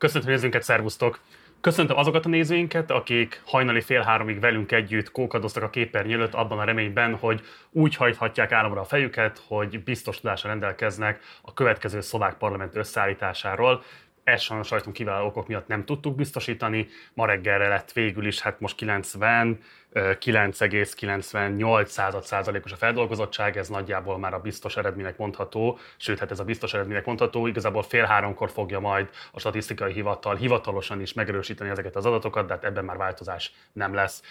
[0.00, 1.20] Köszöntöm nézőinket, szervusztok!
[1.60, 6.58] Köszöntöm azokat a nézőinket, akik hajnali fél háromig velünk együtt kókadoztak a képernyő előtt abban
[6.58, 12.34] a reményben, hogy úgy hajthatják államra a fejüket, hogy biztos tudásra rendelkeznek a következő szlovák
[12.34, 13.82] parlament összeállításáról.
[14.24, 16.88] Ezt sajnos sajtunk kiváló okok miatt nem tudtuk biztosítani.
[17.14, 19.60] Ma reggelre lett végül is, hát most 90,
[19.94, 26.44] 9,98 százalékos a feldolgozottság, ez nagyjából már a biztos eredménynek mondható, sőt, hát ez a
[26.44, 31.96] biztos eredménynek mondható, igazából fél háromkor fogja majd a statisztikai hivatal hivatalosan is megerősíteni ezeket
[31.96, 34.22] az adatokat, de hát ebben már változás nem lesz.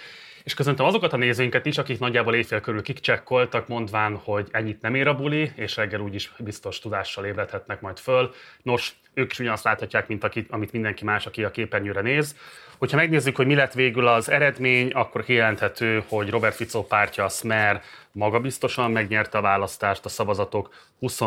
[0.44, 4.96] És köszöntöm azokat a nézőinket is, akik nagyjából éjfél körül kikcsekkoltak, mondván, hogy ennyit nem
[4.96, 8.34] ér a buli, és reggel úgyis biztos tudással ébredhetnek majd föl.
[8.62, 12.36] Nos, ők is ugyanazt láthatják, mint akit, amit mindenki más, aki a képernyőre néz.
[12.80, 17.30] Hogyha megnézzük, hogy mi lett végül az eredmény, akkor kijelenthető, hogy Robert Fico pártja, a
[17.30, 21.22] Smer magabiztosan megnyerte a választást, a szavazatok 20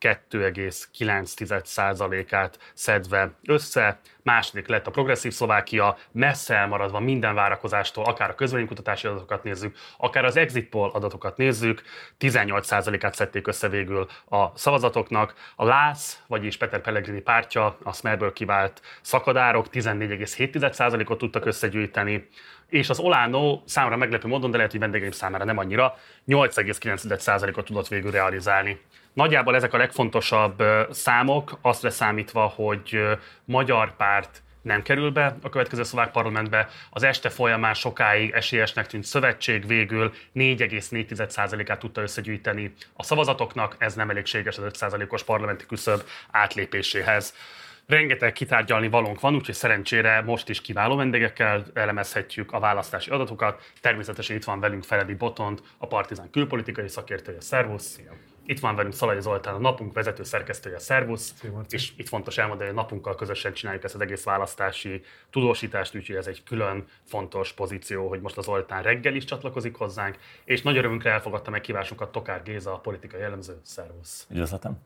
[0.00, 4.00] 2,9%-át szedve össze.
[4.22, 10.24] Második lett a progresszív Szlovákia, messze elmaradva minden várakozástól, akár a közvéleménykutatási adatokat nézzük, akár
[10.24, 11.82] az exit poll adatokat nézzük,
[12.20, 15.34] 18%-át szedték össze végül a szavazatoknak.
[15.56, 22.28] A LÁSZ, vagyis Peter Pellegrini pártja, a Smerből kivált szakadárok 14,7%-ot tudtak összegyűjteni,
[22.68, 27.88] és az Olano számra meglepő módon, de lehet, hogy vendégeim számára nem annyira, 8,9%-ot tudott
[27.88, 28.80] végül realizálni.
[29.18, 33.00] Nagyjából ezek a legfontosabb számok, azt leszámítva, hogy
[33.44, 36.68] magyar párt nem kerül be a következő szlovák parlamentbe.
[36.90, 44.10] Az este folyamán sokáig esélyesnek tűnt szövetség végül 4,4%-át tudta összegyűjteni a szavazatoknak, ez nem
[44.10, 47.34] elégséges az 5%-os parlamenti küszöb átlépéséhez.
[47.86, 53.70] Rengeteg kitárgyalni valónk van, úgyhogy szerencsére most is kiváló vendégekkel elemezhetjük a választási adatokat.
[53.80, 57.40] Természetesen itt van velünk Feledi Botont, a Partizán külpolitikai szakértője.
[57.40, 57.84] Szervusz!
[57.84, 58.12] Szia.
[58.48, 61.34] Itt van velünk Szalai Zoltán, a napunk vezető szerkesztője, szervusz,
[61.68, 66.26] és itt fontos elmondani, hogy napunkkal közösen csináljuk ezt az egész választási tudósítást, úgyhogy ez
[66.26, 71.10] egy külön fontos pozíció, hogy most az Zoltán reggel is csatlakozik hozzánk, és nagy örömünkre
[71.10, 74.26] elfogadta meghívásunkat Tokár Géza, a politikai jellemző, szervusz.
[74.30, 74.78] Üdvözletem.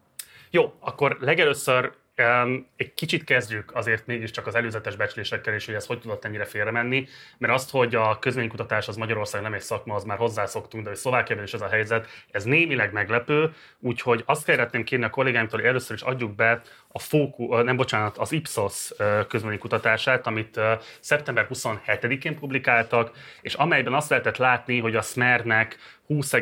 [0.51, 5.87] Jó, akkor legelőször Um, egy kicsit kezdjük azért mégiscsak az előzetes becslésekkel, és hogy ez
[5.87, 7.07] hogy tudott ennyire félre menni,
[7.39, 10.99] mert azt, hogy a közvénykutatás az Magyarország nem egy szakma, az már hozzászoktunk, de hogy
[10.99, 15.69] Szlovákiában is ez a helyzet, ez némileg meglepő, úgyhogy azt szeretném kérni a kollégáimtól, hogy
[15.69, 18.93] először is adjuk be a Fóku, nem bocsánat, az Ipsos
[19.29, 20.61] közvénykutatását, amit
[21.01, 26.33] szeptember 27-én publikáltak, és amelyben azt lehetett látni, hogy a Smernek 20,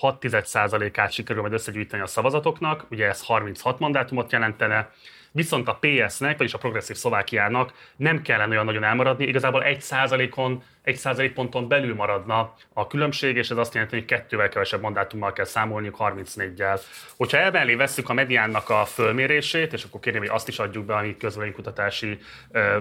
[0.00, 4.90] 6%-át sikerül majd összegyűjteni a szavazatoknak, ugye ez 36 mandátumot jelentene,
[5.32, 10.62] viszont a PS-nek, vagyis a progresszív Szlovákiának nem kellene olyan nagyon elmaradni, igazából 1 százalékon,
[10.82, 15.32] 1 százalék ponton belül maradna a különbség, és ez azt jelenti, hogy kettővel kevesebb mandátummal
[15.32, 16.80] kell számolniuk 34-gel.
[17.16, 20.94] Hogyha elmellé vesszük a mediánnak a fölmérését, és akkor kérném, hogy azt is adjuk be,
[20.94, 22.18] amit közvéleménykutatási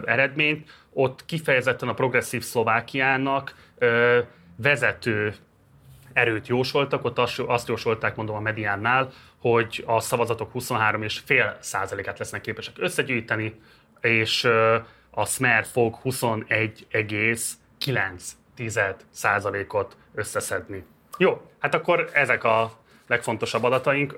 [0.06, 4.20] eredményt, ott kifejezetten a progresszív Szlovákiának ö,
[4.56, 5.36] vezető
[6.14, 7.18] erőt jósoltak, ott
[7.48, 13.62] azt jósolták, mondom a mediánnál, hogy a szavazatok 23,5 százalékát lesznek képesek összegyűjteni,
[14.02, 14.44] és
[15.10, 20.86] a Smer fog 21,9 százalékot összeszedni.
[21.18, 24.16] Jó, hát akkor ezek a legfontosabb adataink.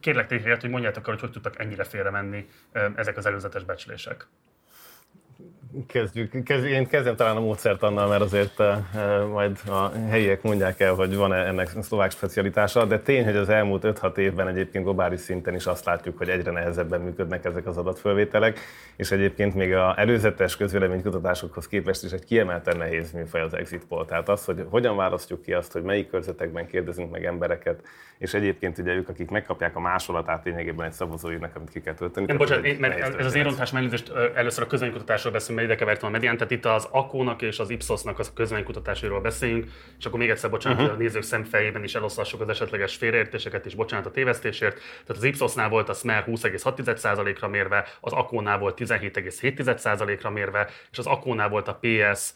[0.00, 2.48] Kérlek téged, hogy mondjátok el, hogy hogy tudtak ennyire félre menni
[2.94, 4.26] ezek az előzetes becslések
[5.86, 6.44] kezdjük.
[6.44, 6.72] Kezdjük.
[6.72, 11.16] Én kezdem talán a módszert annal, mert azért uh, majd a helyiek mondják el, hogy
[11.16, 15.66] van-e ennek szlovák specialitása, de tény, hogy az elmúlt 5-6 évben egyébként globális szinten is
[15.66, 18.58] azt látjuk, hogy egyre nehezebben működnek ezek az adatfölvételek,
[18.96, 24.04] és egyébként még a előzetes közvéleménykutatásokhoz képest is egy kiemelten nehéz műfaj az exit poll.
[24.04, 27.82] Tehát az, hogy hogyan választjuk ki azt, hogy melyik körzetekben kérdezünk meg embereket,
[28.18, 32.26] és egyébként ugye ők, akik megkapják a másolatát lényegében egy szavazóinak, amit ki kell tölteni.
[32.26, 36.12] Nem, bocsánat, én, mert ez az érontás mellőzést először a közvéleménykutatásról beszélünk, ide kevertem a
[36.12, 40.50] medián, tehát itt az Akónak és az Ipsosnak a közvéleménykutatásairól beszélünk, és akkor még egyszer
[40.50, 40.94] bocsánat, uh-huh.
[40.94, 44.74] a nézők szemfejében is eloszlassuk az esetleges félreértéseket, és bocsánat a tévesztésért.
[44.74, 51.06] Tehát az Ipsosnál volt a Smer 20,6%-ra mérve, az Akónál volt 17,7%-ra mérve, és az
[51.06, 52.32] Akónál volt a PS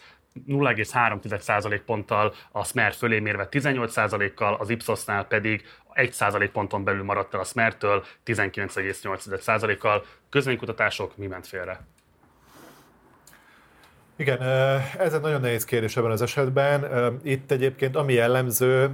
[0.46, 5.64] 0,3% ponttal, a Smer fölé mérve 18%-kal, az Ipsosnál pedig
[5.94, 10.04] 1% ponton belül maradt el a Smertől 19,8%-kal.
[10.28, 11.80] Közvénykutatások mi ment félre?
[14.20, 14.42] Igen,
[14.98, 16.86] ez egy nagyon nehéz kérdés ebben az esetben.
[17.22, 18.90] Itt egyébként ami jellemző,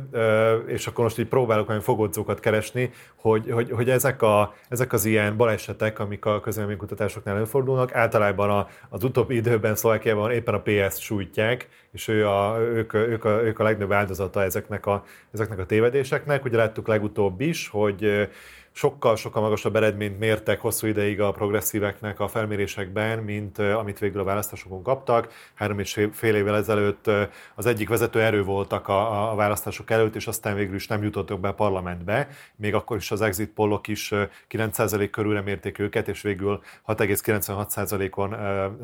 [0.67, 5.05] és akkor most így próbálok olyan fogodzókat keresni, hogy, hogy, hogy ezek, a, ezek az
[5.05, 11.01] ilyen balesetek, amik a közvéleménykutatásoknál előfordulnak, általában a, az utóbbi időben Szlovákiában éppen a PS-t
[11.01, 15.67] sújtják, és ő a, ők, ők, a, ők a legnagyobb áldozata ezeknek a, ezeknek a
[15.67, 16.45] tévedéseknek.
[16.45, 18.29] Ugye láttuk legutóbb is, hogy
[18.77, 24.83] sokkal-sokkal magasabb eredményt mértek hosszú ideig a progresszíveknek a felmérésekben, mint amit végül a választásokon
[24.83, 25.33] kaptak.
[25.55, 27.11] Három és fél évvel ezelőtt
[27.55, 31.41] az egyik vezető erő voltak a, a választások előtt, és aztán végül is nem jutottak
[31.41, 32.29] be a parlamentbe.
[32.57, 34.13] Még akkor is az exit pollok is
[34.51, 38.37] 9% körülre mérték őket, és végül 6,96%-on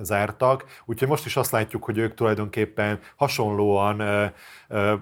[0.03, 0.65] zártak.
[0.85, 4.03] Úgyhogy most is azt látjuk, hogy ők tulajdonképpen hasonlóan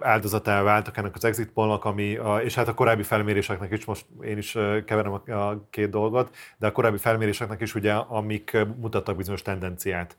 [0.01, 4.39] áldozatává váltak ennek az exit pollnak, ami, és hát a korábbi felméréseknek is, most én
[4.39, 10.17] is keverem a két dolgot, de a korábbi felméréseknek is ugye, amik mutattak bizonyos tendenciát.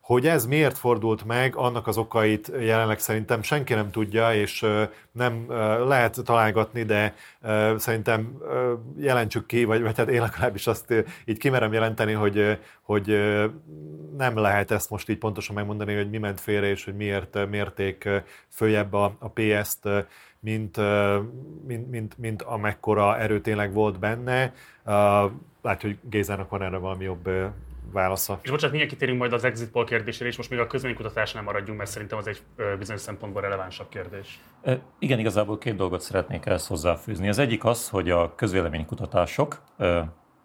[0.00, 4.66] Hogy ez miért fordult meg, annak az okait jelenleg szerintem senki nem tudja, és
[5.12, 5.44] nem
[5.86, 7.14] lehet találgatni, de
[7.76, 8.38] szerintem
[8.98, 13.06] jelentsük ki, vagy, vagy hát én legalábbis azt így kimerem jelenteni, hogy, hogy
[14.16, 18.08] nem lehet ezt most így pontosan megmondani, hogy mi ment félre, és hogy miért mérték
[18.48, 19.88] följebb a, a PS-t,
[20.40, 20.76] mint,
[21.66, 24.52] mint, mint, mint amekkora erő tényleg volt benne.
[25.62, 27.28] Látja, hogy Gézának van erre valami jobb
[27.92, 28.38] válasza.
[28.42, 31.78] És bocsánat, mindjárt kitérünk majd az exit poll kérdésére, és most még a közvénykutatásnál maradjunk,
[31.78, 32.40] mert szerintem az egy
[32.78, 34.40] bizonyos szempontból relevánsabb kérdés.
[34.62, 37.28] E, igen, igazából két dolgot szeretnék ezt hozzáfűzni.
[37.28, 39.62] Az egyik az, hogy a közvéleménykutatások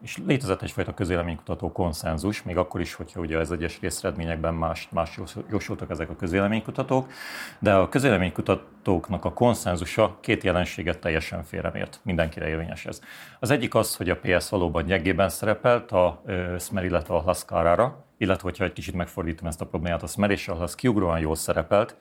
[0.06, 5.19] és létezett egyfajta közvéleménykutató konszenzus, még akkor is, hogyha ugye az egyes részredményekben más, más
[5.50, 7.12] jósoltak ezek a közvéleménykutatók,
[7.60, 13.02] de a közvéleménykutatóknak a konszenzusa két jelenséget teljesen félremért, mindenkire érvényes ez.
[13.40, 16.24] Az egyik az, hogy a PS valóban gyengében szerepelt a
[16.60, 20.48] Smer, illetve a Laszkárára, illetve hogyha egy kicsit megfordítom ezt a problémát, a Smer és
[20.48, 21.96] a Hasz kiugróan jól szerepelt,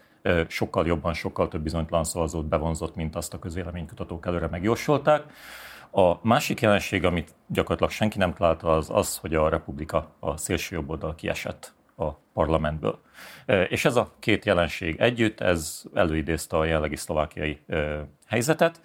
[0.48, 5.22] sokkal jobban, sokkal több bizonytalan szavazót bevonzott, mint azt a közvéleménykutatók előre megjósolták.
[5.96, 10.74] A másik jelenség, amit gyakorlatilag senki nem találta, az az, hogy a Republika, a szélső
[10.74, 13.00] jobb oldal kiesett a parlamentből.
[13.68, 17.60] És ez a két jelenség együtt, ez előidézte a jelenlegi szlovákiai
[18.26, 18.80] helyzetet,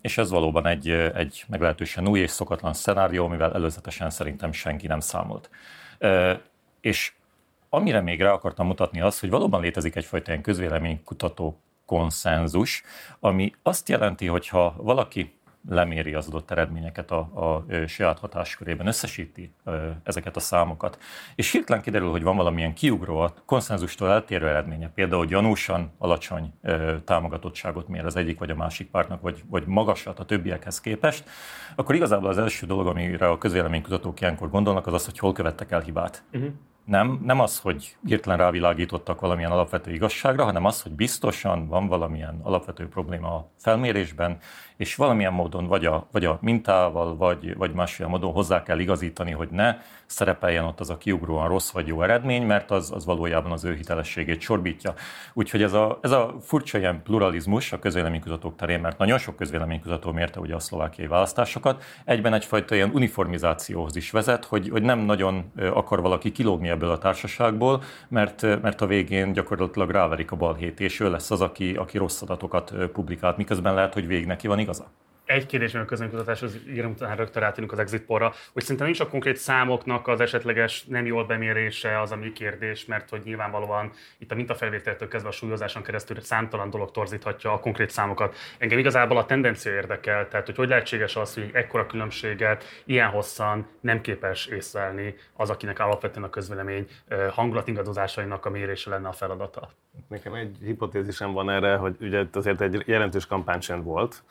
[0.00, 5.00] és ez valóban egy, egy meglehetősen új és szokatlan szenárió, amivel előzetesen szerintem senki nem
[5.00, 5.50] számolt.
[6.80, 7.12] És
[7.68, 12.82] amire még rá akartam mutatni az, hogy valóban létezik egyfajta ilyen közvéleménykutató konszenzus,
[13.20, 15.37] ami azt jelenti, hogy ha valaki
[15.68, 19.52] leméri az adott eredményeket a, a saját hatáskörében, összesíti
[20.02, 20.98] ezeket a számokat.
[21.34, 26.52] És hirtelen kiderül, hogy van valamilyen kiugró, a konszenzustól eltérő eredménye, például gyanúsan alacsony
[27.04, 31.24] támogatottságot mér az egyik vagy a másik pártnak, vagy, vagy magasat a többiekhez képest,
[31.76, 35.70] akkor igazából az első dolog, amire a közvéleménykutatók ilyenkor gondolnak, az az, hogy hol követtek
[35.70, 36.22] el hibát.
[36.32, 36.52] Uh-huh.
[36.88, 42.40] Nem, nem az, hogy hirtelen rávilágítottak valamilyen alapvető igazságra, hanem az, hogy biztosan van valamilyen
[42.42, 44.38] alapvető probléma a felmérésben,
[44.76, 49.30] és valamilyen módon vagy a, vagy a mintával, vagy, vagy másfél módon hozzá kell igazítani,
[49.30, 49.76] hogy ne
[50.06, 53.74] szerepeljen ott az a kiugróan rossz vagy jó eredmény, mert az, az valójában az ő
[53.74, 54.94] hitelességét sorbítja.
[55.32, 60.12] Úgyhogy ez a, ez a furcsa ilyen pluralizmus a közvéleménykutatók terén, mert nagyon sok közvéleménykutató
[60.12, 65.52] mérte ugye a szlovákiai választásokat, egyben egyfajta ilyen uniformizációhoz is vezet, hogy, hogy nem nagyon
[65.72, 71.00] akar valaki kilógni ebből a társaságból, mert, mert a végén gyakorlatilag ráverik a balhét, és
[71.00, 74.86] ő lesz az, aki, aki rossz adatokat publikált, miközben lehet, hogy végig neki van igaza
[75.28, 79.08] egy kérdés, a közönkutatáshoz írom, utána rögtön rátérünk az exit porra, hogy szerintem nincs a
[79.08, 84.30] konkrét számoknak az esetleges nem jól bemérése az a mi kérdés, mert hogy nyilvánvalóan itt
[84.30, 88.36] a mintafelvételtől kezdve a súlyozáson keresztül számtalan dolog torzíthatja a konkrét számokat.
[88.58, 93.66] Engem igazából a tendencia érdekel, tehát hogy hogy lehetséges az, hogy ekkora különbséget ilyen hosszan
[93.80, 96.88] nem képes észlelni az, akinek alapvetően a közvélemény
[97.30, 99.70] hangulatingadozásainak a mérése lenne a feladata.
[100.08, 104.22] Nekem egy hipotézisem van erre, hogy ugye azért egy jelentős kampánycsend volt,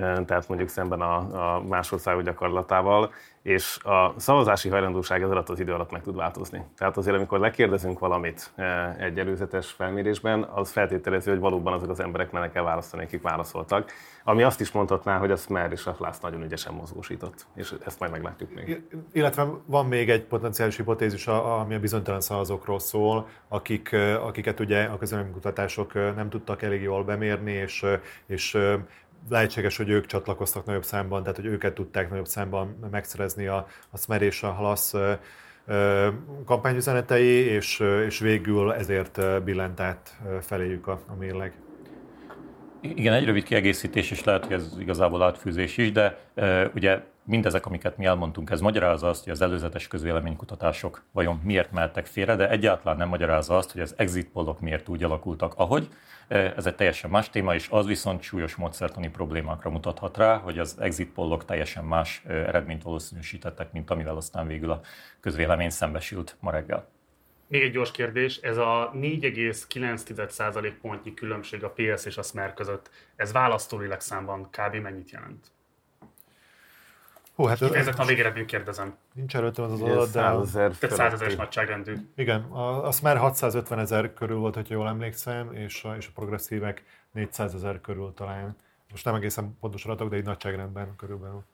[0.00, 1.16] tehát mondjuk szemben a,
[1.56, 3.10] a más országok gyakorlatával,
[3.42, 6.64] és a szavazási hajlandóság ez alatt az idő alatt meg tud változni.
[6.76, 8.52] Tehát azért, amikor lekérdezünk valamit
[8.98, 13.92] egy előzetes felmérésben, az feltételezi, hogy valóban azok az emberek mennek el választani, akik válaszoltak.
[14.24, 17.98] Ami azt is mondhatná, hogy a Smer és a Flász nagyon ügyesen mozgósított, és ezt
[17.98, 18.82] majd meglátjuk még.
[19.12, 24.98] Illetve van még egy potenciális hipotézis, ami a bizonytalan szavazókról szól, akik, akiket ugye a
[25.32, 27.86] kutatások nem tudtak elég jól bemérni, és,
[28.26, 28.58] és
[29.28, 33.98] lehetséges, hogy ők csatlakoztak nagyobb számban, tehát hogy őket tudták nagyobb számban megszerezni a, a
[33.98, 34.94] Smer és a Halasz
[36.44, 41.52] kampányüzenetei, és, és végül ezért billent át feléjük a, a mérleg.
[42.80, 46.18] Igen, egy rövid kiegészítés, és lehet, hogy ez igazából átfűzés is, de
[46.74, 52.06] ugye mindezek, amiket mi elmondtunk, ez magyarázza azt, hogy az előzetes közvéleménykutatások vajon miért mehettek
[52.06, 55.88] félre, de egyáltalán nem magyarázza azt, hogy az exit pollok miért úgy alakultak, ahogy.
[56.28, 60.76] Ez egy teljesen más téma, és az viszont súlyos módszertani problémákra mutathat rá, hogy az
[60.80, 64.80] exit pollok teljesen más eredményt valószínűsítettek, mint amivel aztán végül a
[65.20, 66.88] közvélemény szembesült ma reggel.
[67.46, 72.90] Még egy gyors kérdés, ez a 4,9% pontnyi különbség a PS és a Smer között,
[73.16, 74.74] ez választólileg számban kb.
[74.74, 75.53] mennyit jelent?
[77.34, 78.96] Hú, hát Kifejezetten a végeredményt kérdezem.
[79.14, 80.20] nincs előttem az az adat, de...
[80.20, 81.94] 100 ezer Tehát 100 ezeres nagyságrendű.
[82.16, 86.10] Igen, a, azt már 650 ezer körül volt, hogyha jól emlékszem, és a, és a
[86.14, 88.56] progresszívek 400 ezer körül talán.
[88.90, 91.44] Most nem egészen pontos adatok, de egy nagyságrendben körülbelül.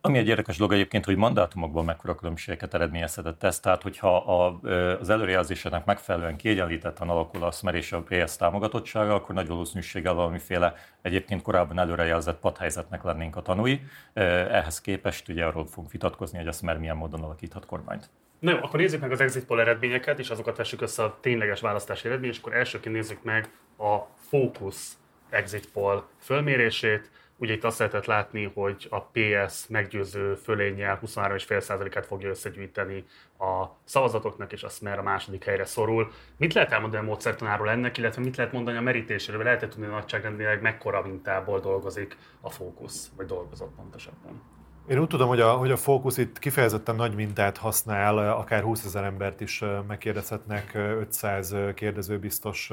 [0.00, 4.60] Ami egy érdekes dolog egyébként, hogy mandátumokban mekkora különbségeket eredményezhetett ez, tehát hogyha a,
[5.00, 10.74] az előrejelzésének megfelelően kiegyenlítetten alakul a SMER és a PS támogatottsága, akkor nagy valószínűséggel valamiféle
[11.02, 13.80] egyébként korábban előrejelzett padhelyzetnek lennénk a tanúi.
[14.12, 18.10] Ehhez képest ugye arról fogunk vitatkozni, hogy a SMER milyen módon alakíthat kormányt.
[18.38, 21.60] Na jó, akkor nézzük meg az exit poll eredményeket, és azokat vessük össze a tényleges
[21.60, 23.96] választási eredmény, és akkor elsőként nézzük meg a
[24.28, 24.92] Focus
[25.30, 27.10] exit poll fölmérését.
[27.38, 33.04] Ugye itt azt lehetett látni, hogy a PS meggyőző fölénnyel 23,5%-át fogja összegyűjteni
[33.38, 36.10] a szavazatoknak, és a Smer a második helyre szorul.
[36.36, 39.42] Mit lehet elmondani a módszertanáról ennek, illetve mit lehet mondani a merítéséről?
[39.42, 44.42] Lehet-e tudni nagyságrendileg mekkora mintából dolgozik a fókusz, vagy dolgozott pontosabban?
[44.88, 48.84] Én úgy tudom, hogy a, hogy a Focus itt kifejezetten nagy mintát használ, akár 20
[48.84, 52.70] ezer embert is megkérdezhetnek, 500 kérdező biztos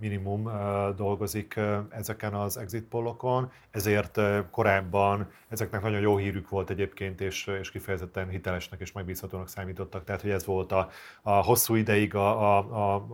[0.00, 0.50] minimum
[0.96, 7.70] dolgozik ezeken az exit pollokon, ezért korábban ezeknek nagyon jó hírük volt egyébként, és, és
[7.70, 10.04] kifejezetten hitelesnek és megbízhatónak számítottak.
[10.04, 10.88] Tehát, hogy ez volt a,
[11.22, 13.06] a hosszú ideig a, a, a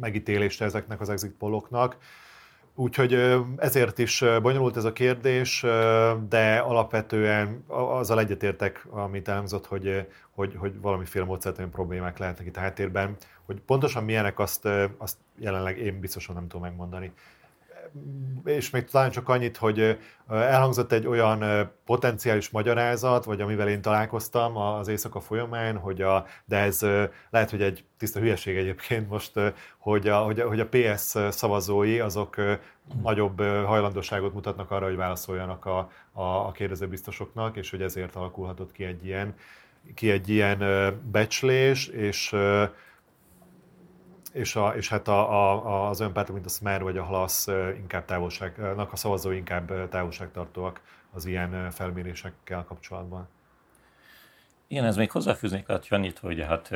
[0.00, 1.96] megítélése ezeknek az exit polloknak.
[2.76, 3.12] Úgyhogy
[3.56, 5.60] ezért is bonyolult ez a kérdés,
[6.28, 12.60] de alapvetően azzal egyetértek, amit elhangzott, hogy, hogy, hogy valamiféle módszertani problémák lehetnek itt a
[12.60, 13.16] háttérben.
[13.46, 17.12] Hogy pontosan milyenek, azt, azt jelenleg én biztosan nem tudom megmondani.
[18.44, 19.98] És még talán csak annyit, hogy
[20.28, 26.56] elhangzott egy olyan potenciális magyarázat, vagy amivel én találkoztam az éjszaka folyamán, hogy a, de
[26.56, 26.80] ez
[27.30, 29.32] lehet, hogy egy tiszta hülyeség egyébként most,
[29.78, 32.36] hogy a, hogy a, hogy a PS szavazói azok
[33.02, 38.84] nagyobb hajlandóságot mutatnak arra, hogy válaszoljanak a, a, a kérdezőbiztosoknak, és hogy ezért alakulhatott ki
[38.84, 39.34] egy ilyen,
[39.94, 40.58] ki egy ilyen
[41.10, 42.34] becslés, és
[44.34, 47.46] és, a, és hát a, a, az olyan pártok, mint a Smer vagy a Halasz
[47.76, 50.80] inkább távolságnak, a szavazói inkább távolságtartóak
[51.12, 53.28] az ilyen felmérésekkel kapcsolatban.
[54.66, 56.70] Igen, ez még hozzáfűznék lehet Janit, hogy hát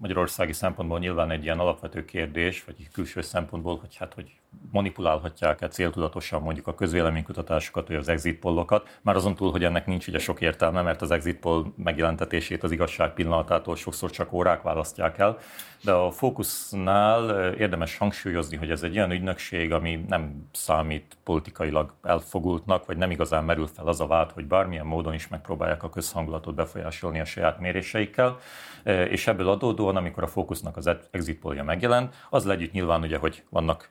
[0.00, 4.37] magyarországi szempontból nyilván egy ilyen alapvető kérdés, vagy külső szempontból, hogy hát hogy
[4.72, 10.06] manipulálhatják-e céltudatosan mondjuk a közvéleménykutatásokat, vagy az exit pollokat, már azon túl, hogy ennek nincs
[10.06, 15.18] ugye sok értelme, mert az exit poll megjelentetését az igazság pillanatától sokszor csak órák választják
[15.18, 15.38] el,
[15.84, 22.86] de a fókusznál érdemes hangsúlyozni, hogy ez egy olyan ügynökség, ami nem számít politikailag elfogultnak,
[22.86, 26.54] vagy nem igazán merül fel az a vád, hogy bármilyen módon is megpróbálják a közhangulatot
[26.54, 28.38] befolyásolni a saját méréseikkel,
[28.84, 33.42] és ebből adódóan, amikor a fókusznak az exit pollja megjelent, az együtt nyilván ugye, hogy
[33.50, 33.90] vannak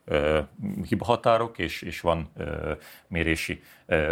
[0.88, 2.32] hibahatárok, és, és van
[3.08, 3.62] mérési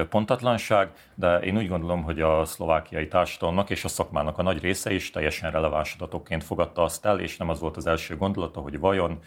[0.10, 4.94] pontatlanság, de én úgy gondolom, hogy a szlovákiai társadalomnak és a szakmának a nagy része
[4.94, 8.80] is teljesen releváns adatokként fogadta azt el, és nem az volt az első gondolata, hogy
[8.80, 9.20] vajon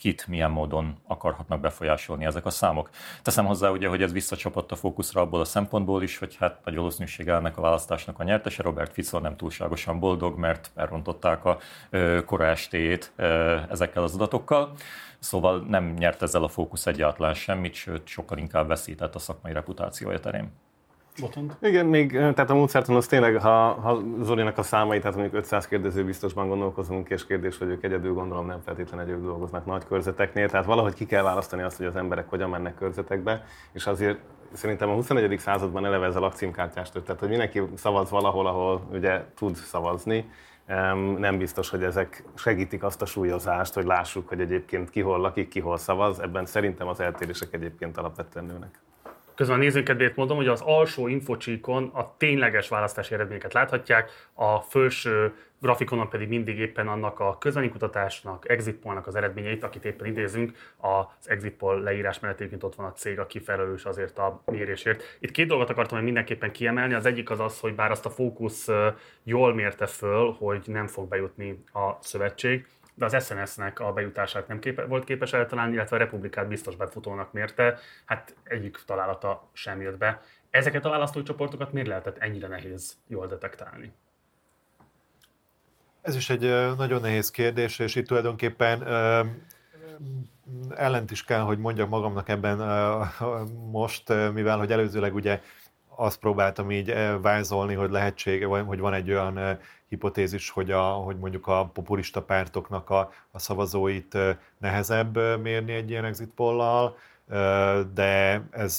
[0.00, 2.90] kit milyen módon akarhatnak befolyásolni ezek a számok.
[3.22, 6.74] Teszem hozzá ugye, hogy ez visszacsapott a fókuszra abból a szempontból is, hogy hát nagy
[6.74, 11.58] valószínűséggel ennek a választásnak a nyertese Robert Fico nem túlságosan boldog, mert elrontották a
[12.24, 13.12] kora estéjét
[13.70, 14.72] ezekkel az adatokkal.
[15.18, 20.20] Szóval nem nyert ezzel a fókusz egyáltalán semmit, sőt sokkal inkább veszített a szakmai reputációja
[20.20, 20.52] terén.
[21.20, 21.56] Botond.
[21.60, 25.66] Igen, még, tehát a módszertan az tényleg, ha, ha Zolinak a számai, tehát mondjuk 500
[25.66, 30.48] kérdező biztosban gondolkozunk, és kérdés, hogy ők egyedül gondolom nem feltétlenül egyedül dolgoznak nagy körzeteknél,
[30.48, 34.18] tehát valahogy ki kell választani azt, hogy az emberek hogyan mennek körzetekbe, és azért
[34.52, 35.38] szerintem a 21.
[35.38, 40.30] században eleve ez a lakcímkártyás tehát hogy mindenki szavaz valahol, ahol ugye tud szavazni,
[41.18, 45.48] nem biztos, hogy ezek segítik azt a súlyozást, hogy lássuk, hogy egyébként ki hol lakik,
[45.48, 46.20] ki hol szavaz.
[46.20, 48.80] Ebben szerintem az eltérések egyébként alapvetően nőnek.
[49.40, 55.34] Közben a nézőkedvét mondom, hogy az alsó infocsíkon a tényleges választási eredményeket láthatják, a felső
[55.60, 61.28] grafikonon pedig mindig éppen annak a közönkutatásnak, exit pollnak az eredményeit, akit éppen idézünk, az
[61.28, 65.16] exit poll leírás mellett ott van a cég, aki felelős azért a mérésért.
[65.18, 68.68] Itt két dolgot akartam mindenképpen kiemelni, az egyik az az, hogy bár azt a fókusz
[69.22, 72.66] jól mérte föl, hogy nem fog bejutni a szövetség,
[73.00, 77.32] de az SNS-nek a bejutását nem képe, volt képes eltalálni, illetve a Republikát biztos befutónak
[77.32, 80.20] mérte, hát egyik találata sem jött be.
[80.50, 83.92] Ezeket a választócsoportokat miért lehetett ennyire nehéz jól detektálni?
[86.02, 88.82] Ez is egy nagyon nehéz kérdés, és itt tulajdonképpen
[90.70, 92.58] ellent is kell, hogy mondjak magamnak ebben
[93.70, 95.40] most, mivel hogy előzőleg ugye
[95.96, 101.18] azt próbáltam így vázolni, hogy lehetsége, vagy hogy van egy olyan hipotézis, hogy, a, hogy
[101.18, 104.18] mondjuk a populista pártoknak a, a szavazóit
[104.58, 106.96] nehezebb mérni egy ilyen exit pollal.
[107.94, 108.78] de ez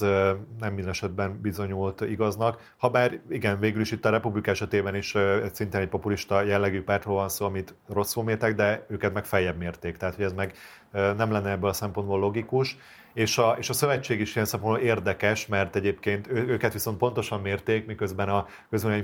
[0.60, 2.74] nem minden esetben bizonyult igaznak.
[2.78, 5.16] Habár igen, végül is itt a Republik esetében is
[5.52, 9.98] szintén egy populista jellegű pártról van szó, amit rosszul mértek, de őket meg feljebb mérték.
[9.98, 10.54] Tehát, hogy ez meg
[10.92, 12.78] nem lenne ebből a szempontból logikus.
[13.14, 17.42] És a, és a szövetség is ilyen szempontból érdekes, mert egyébként ő, őket viszont pontosan
[17.42, 18.48] mérték, miközben a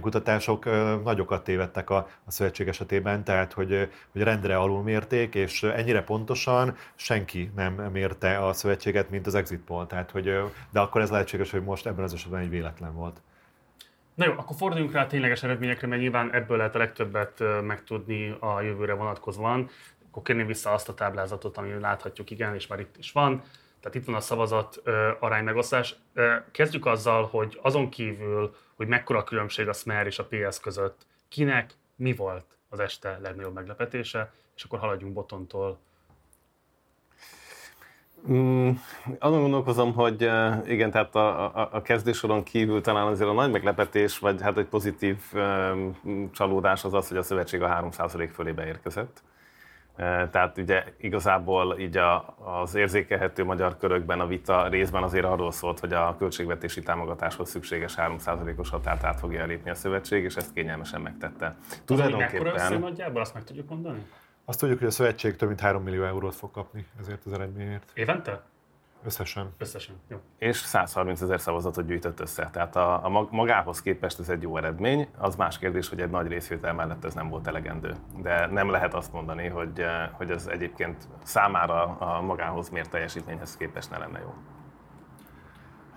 [0.01, 0.65] kutatások
[1.03, 6.75] nagyokat tévedtek a, a szövetség esetében, tehát hogy, hogy rendre alul mérték, és ennyire pontosan
[6.95, 9.85] senki nem mérte a szövetséget, mint az exit poll.
[9.85, 10.23] Tehát, hogy,
[10.71, 13.21] de akkor ez lehetséges, hogy most ebben az esetben egy véletlen volt.
[14.13, 18.35] Na jó, akkor forduljunk rá a tényleges eredményekre, mert nyilván ebből lehet a legtöbbet megtudni
[18.39, 19.69] a jövőre vonatkozóan.
[20.09, 23.41] Akkor kérném vissza azt a táblázatot, ami láthatjuk, igen, és már itt is van.
[23.87, 24.81] Tehát itt van a szavazat
[25.19, 25.95] arány megosztás.
[26.51, 31.05] Kezdjük azzal, hogy azon kívül, hogy mekkora a különbség a Smer és a PS között,
[31.27, 35.79] kinek mi volt az este legnagyobb meglepetése, és akkor haladjunk Botontól
[38.29, 38.69] Mm,
[39.19, 40.21] azon gondolkozom, hogy
[40.65, 44.65] igen, tehát a, a, a kezdésoron kívül talán azért a nagy meglepetés, vagy hát egy
[44.65, 49.23] pozitív um, csalódás az az, hogy a szövetség a 3% fölé beérkezett.
[50.31, 55.79] Tehát ugye igazából így a, az érzékelhető magyar körökben a vita részben azért arról szólt,
[55.79, 61.01] hogy a költségvetési támogatáshoz szükséges 3%-os határt át fogja elépni a szövetség, és ezt kényelmesen
[61.01, 61.55] megtette.
[61.85, 62.53] Tulajdonképpen...
[62.53, 64.05] Az, nagyjából, azt meg tudjuk mondani?
[64.45, 67.91] Azt tudjuk, hogy a szövetség több mint 3 millió eurót fog kapni ezért az eredményért.
[67.93, 68.41] Évente?
[69.03, 69.53] Összesen.
[69.57, 70.17] Összesen, jó.
[70.37, 72.49] És 130 ezer szavazatot gyűjtött össze.
[72.51, 75.07] Tehát a, a magához képest ez egy jó eredmény.
[75.17, 77.95] Az más kérdés, hogy egy nagy részvétel mellett ez nem volt elegendő.
[78.21, 83.57] De nem lehet azt mondani, hogy, eh, hogy ez egyébként számára a magához mért teljesítményhez
[83.57, 84.33] képest ne lenne jó.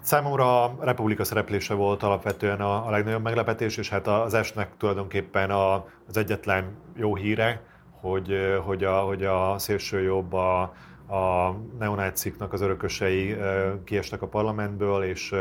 [0.00, 5.50] Számomra a Republika szereplése volt alapvetően a, a legnagyobb meglepetés, és hát az esnek tulajdonképpen
[5.50, 5.74] a,
[6.08, 7.62] az egyetlen jó híre,
[8.00, 10.72] hogy, eh, hogy, a, hogy a szélső jobb a,
[11.10, 13.36] a neonáciknak az örökösei
[13.84, 15.34] kiestek a parlamentből, és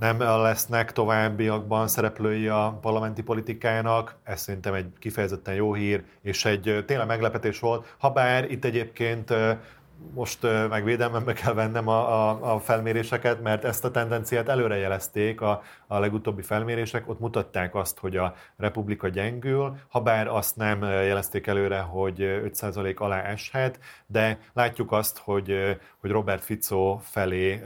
[0.00, 4.16] nem lesznek továbbiakban szereplői a parlamenti politikának.
[4.24, 7.94] Ez szerintem egy kifejezetten jó hír, és egy tényleg meglepetés volt.
[7.98, 9.34] Habár itt egyébként
[10.14, 10.84] most meg
[11.42, 17.08] kell vennem a, a, a felméréseket, mert ezt a tendenciát előrejelezték a, a legutóbbi felmérések,
[17.08, 22.96] ott mutatták azt, hogy a republika gyengül, ha bár azt nem jelezték előre, hogy 5%
[22.96, 27.62] alá eshet, de látjuk azt, hogy, hogy Robert Fico felé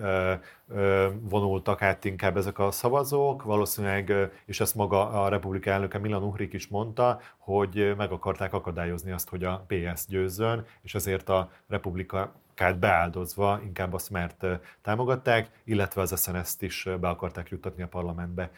[1.21, 6.53] vonultak át inkább ezek a szavazók, valószínűleg, és ezt maga a republika elnöke Milan Uhrik
[6.53, 12.33] is mondta, hogy meg akarták akadályozni azt, hogy a PS győzzön, és ezért a republika
[12.81, 14.47] beáldozva inkább a Smert
[14.83, 18.51] támogatták, illetve az SNS-t is be akarták juttatni a parlamentbe.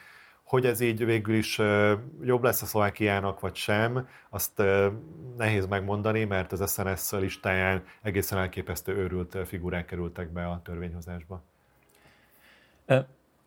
[0.43, 1.57] Hogy ez így végül is
[2.21, 4.63] jobb lesz a Szlovákiának, vagy sem, azt
[5.37, 11.43] nehéz megmondani, mert az SNS listáján egészen elképesztő őrült figurák kerültek be a törvényhozásba.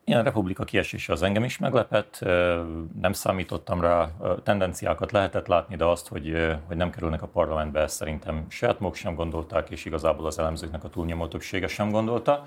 [0.09, 2.19] Ilyen republika kiesése az engem is meglepett,
[3.01, 4.11] nem számítottam rá,
[4.43, 8.97] tendenciákat lehetett látni, de azt, hogy, hogy nem kerülnek a parlamentbe, ezt szerintem saját maguk
[8.97, 12.45] sem gondolták, és igazából az elemzőknek a túlnyomó többsége sem gondolta.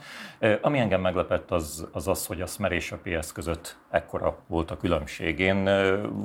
[0.61, 4.71] Ami engem meglepett, az az, az hogy a Smer és a PS között ekkora volt
[4.71, 5.39] a különbség.
[5.39, 5.63] Én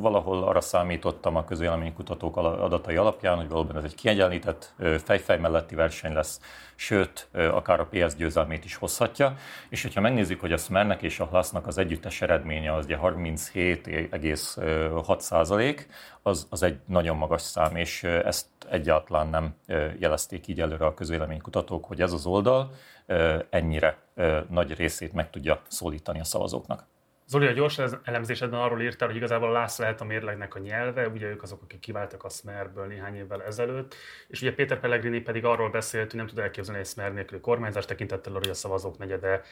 [0.01, 4.75] valahol arra számítottam a közvéleménykutatók adatai alapján, hogy valóban ez egy kiegyenlített
[5.05, 6.41] fejfej melletti verseny lesz,
[6.77, 9.37] sőt, akár a PS győzelmét is hozhatja.
[9.69, 15.19] És hogyha megnézzük, hogy a Smernek és a Hlasznak az együttes eredménye az ugye 37,6
[15.19, 15.89] százalék,
[16.23, 19.55] az, az egy nagyon magas szám, és ezt egyáltalán nem
[19.99, 22.71] jelezték így előre a közvéleménykutatók, hogy ez az oldal
[23.51, 23.99] ennyire
[24.51, 26.87] nagy részét meg tudja szólítani a szavazóknak.
[27.27, 31.27] Zoli, a gyors elemzésedben arról írtál, hogy igazából Lász lehet a mérlegnek a nyelve, ugye
[31.27, 33.95] ők azok, akik kiváltak a Smerből néhány évvel ezelőtt,
[34.29, 37.89] és ugye Péter Pellegrini pedig arról beszélt, hogy nem tud elképzelni egy Smer nélküli kormányzást,
[37.89, 39.43] tekintettel arra, hogy a szavazók negyede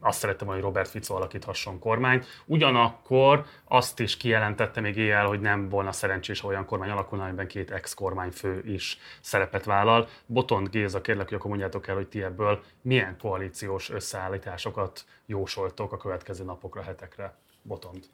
[0.00, 2.26] azt szerettem, hogy Robert Fico alakíthasson kormányt.
[2.44, 3.44] Ugyanakkor
[3.74, 7.70] azt is kijelentette még éjjel, hogy nem volna szerencsés, ha olyan kormány alakulna, amiben két
[7.70, 10.08] ex-kormányfő is szerepet vállal.
[10.26, 15.96] Botont Géza, kérlek, hogy akkor mondjátok el, hogy ti ebből milyen koalíciós összeállításokat jósoltok a
[15.96, 17.34] következő napokra, hetekre?
[17.62, 18.04] Botont.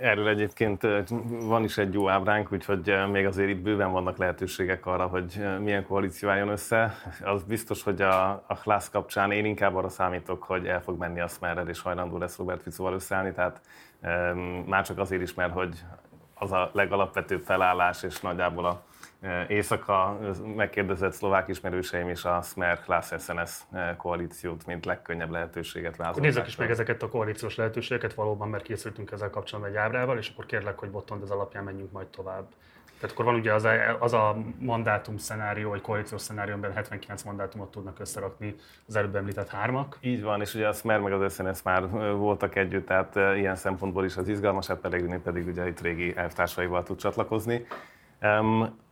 [0.00, 0.82] Erről egyébként
[1.28, 5.86] van is egy jó ábránk, úgyhogy még azért itt bőven vannak lehetőségek arra, hogy milyen
[5.86, 6.94] koalíció álljon össze.
[7.24, 11.20] Az biztos, hogy a, a Klász kapcsán én inkább arra számítok, hogy el fog menni
[11.20, 13.60] a Smerrel, és hajlandó lesz Robert Ficóval összeállni, tehát
[14.66, 15.84] már csak azért is, mert hogy
[16.34, 18.82] az a legalapvetőbb felállás, és nagyjából a
[19.48, 20.18] Éjszaka
[20.56, 23.60] megkérdezett szlovák ismerőseim is a Smer Klász SNS
[23.96, 26.22] koalíciót, mint legkönnyebb lehetőséget vázolták.
[26.22, 30.28] Nézzük is meg ezeket a koalíciós lehetőségeket valóban, mert készültünk ezzel kapcsolatban egy ábrával, és
[30.28, 32.46] akkor kérlek, hogy botond ez alapján menjünk majd tovább.
[33.00, 37.22] Tehát akkor van ugye az a, az a mandátum szenárió, vagy koalíciós szenárió, amiben 79
[37.22, 38.54] mandátumot tudnak összerakni
[38.86, 39.98] az előbb említett hármak.
[40.00, 44.04] Így van, és ugye a Smer meg az SNS már voltak együtt, tehát ilyen szempontból
[44.04, 47.66] is az izgalmas, hát Pellegrini pedig ugye itt régi elvtársaival tud csatlakozni.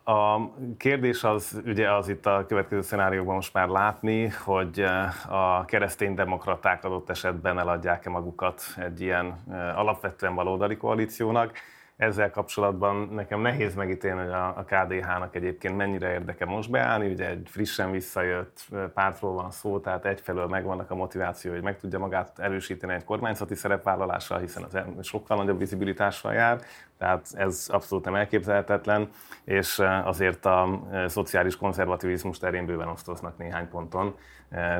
[0.04, 4.84] A kérdés az ugye az itt a következő szenárióban most már látni, hogy
[5.28, 11.58] a keresztény demokraták adott esetben eladják-e magukat egy ilyen alapvetően baloldali koalíciónak
[11.96, 17.10] ezzel kapcsolatban nekem nehéz megítélni, hogy a, a KDH-nak egyébként mennyire érdeke most beállni.
[17.10, 21.98] Ugye egy frissen visszajött pártról van szó, tehát egyfelől megvannak a motiváció, hogy meg tudja
[21.98, 26.60] magát erősíteni egy kormányzati szerepvállalással, hiszen az sokkal nagyobb vizibilitással jár,
[26.98, 29.08] tehát ez abszolút nem elképzelhetetlen,
[29.44, 34.14] és azért a szociális konzervativizmus terén bőven osztoznak néhány ponton,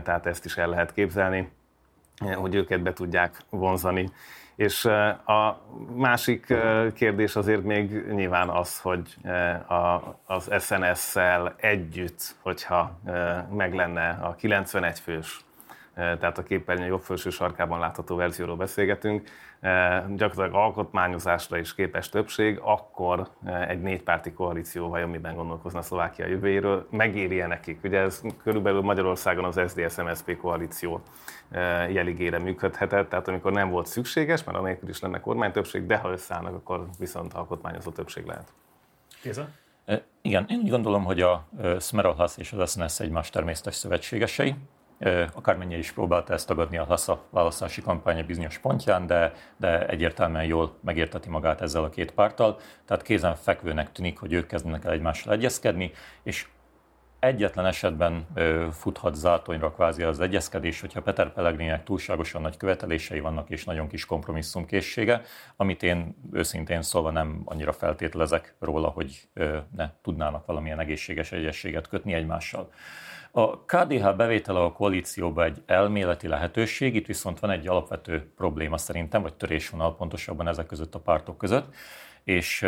[0.02, 1.50] tehát ezt is el lehet képzelni,
[2.34, 4.10] hogy őket be tudják vonzani.
[4.56, 4.84] És
[5.26, 5.60] a
[5.94, 6.54] másik
[6.94, 9.16] kérdés azért még nyilván az, hogy
[10.26, 13.00] az SNS-szel együtt, hogyha
[13.50, 15.45] meg lenne a 91 fős,
[15.96, 19.28] tehát a képernyő jobb felső sarkában látható verzióról beszélgetünk,
[20.08, 23.28] gyakorlatilag alkotmányozásra is képes többség, akkor
[23.68, 27.84] egy négypárti koalíció vajon miben gondolkozna Szlovákia jövőjéről, megéri-e nekik?
[27.84, 31.00] Ugye ez körülbelül Magyarországon az SZDSZ-MSZP koalíció
[31.90, 36.54] jeligére működhetett, tehát amikor nem volt szükséges, mert anélkül is lenne kormánytöbbség, de ha összeállnak,
[36.54, 38.52] akkor viszont alkotmányozó többség lehet.
[39.22, 39.48] Kéza?
[40.22, 41.46] Igen, én úgy gondolom, hogy a
[41.80, 44.54] Smerolhasz és az SNS egymás természetes szövetségesei
[45.34, 50.76] akármennyire is próbálta ezt tagadni a HASZA választási kampánya bizonyos pontján, de, de egyértelműen jól
[50.80, 52.58] megérteti magát ezzel a két párttal.
[52.84, 56.46] Tehát kézen fekvőnek tűnik, hogy ők kezdenek el egymással egyezkedni, és
[57.18, 58.26] egyetlen esetben
[58.72, 64.04] futhat zátonyra kvázi az egyezkedés, hogyha Peter Pellegrininek túlságosan nagy követelései vannak és nagyon kis
[64.04, 65.22] kompromisszumkészsége,
[65.56, 69.28] amit én őszintén szólva nem annyira feltételezek róla, hogy
[69.76, 72.70] ne tudnának valamilyen egészséges egyességet kötni egymással.
[73.38, 79.22] A KDH bevétele a koalícióba egy elméleti lehetőség, itt viszont van egy alapvető probléma szerintem,
[79.22, 81.74] vagy törésvonal pontosabban ezek között a pártok között,
[82.24, 82.62] és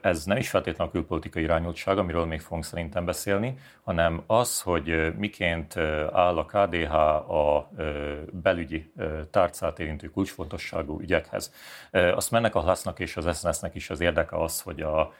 [0.00, 5.14] ez nem is feltétlenül a külpolitikai irányultság, amiről még fogunk szerintem beszélni, hanem az, hogy
[5.16, 5.76] miként
[6.12, 6.94] áll a KDH
[7.32, 7.70] a
[8.30, 8.92] belügyi
[9.30, 11.52] tárcát érintő kulcsfontosságú ügyekhez.
[11.90, 15.12] Azt mennek a hasznak és az SNS-nek is az érdeke az, hogy a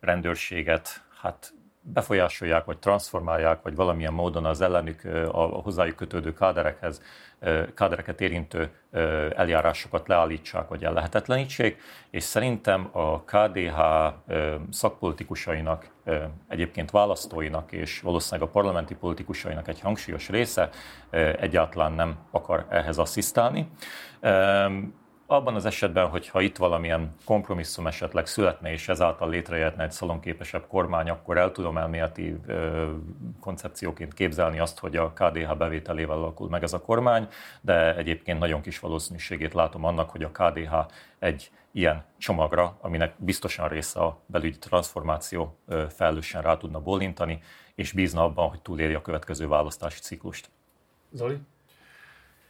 [0.00, 7.02] rendőrséget hát befolyásolják, vagy transformálják, vagy valamilyen módon az ellenük a hozzájuk kötődő káderekhez,
[7.74, 8.70] kádereket érintő
[9.36, 13.80] eljárásokat leállítsák, vagy ellehetetlenítsék, és szerintem a KDH
[14.70, 15.90] szakpolitikusainak,
[16.48, 20.68] egyébként választóinak és valószínűleg a parlamenti politikusainak egy hangsúlyos része
[21.40, 23.70] egyáltalán nem akar ehhez asszisztálni
[25.30, 31.10] abban az esetben, hogyha itt valamilyen kompromisszum esetleg születne, és ezáltal létrejöhetne egy szalonképesebb kormány,
[31.10, 32.36] akkor el tudom elméleti
[33.40, 37.28] koncepcióként képzelni azt, hogy a KDH bevételével alakul meg ez a kormány,
[37.60, 40.74] de egyébként nagyon kis valószínűségét látom annak, hogy a KDH
[41.18, 45.56] egy ilyen csomagra, aminek biztosan része a belügyi transformáció
[45.88, 47.42] felelősen rá tudna bólintani,
[47.74, 50.50] és bízna abban, hogy túlélje a következő választási ciklust.
[51.12, 51.38] Zoli?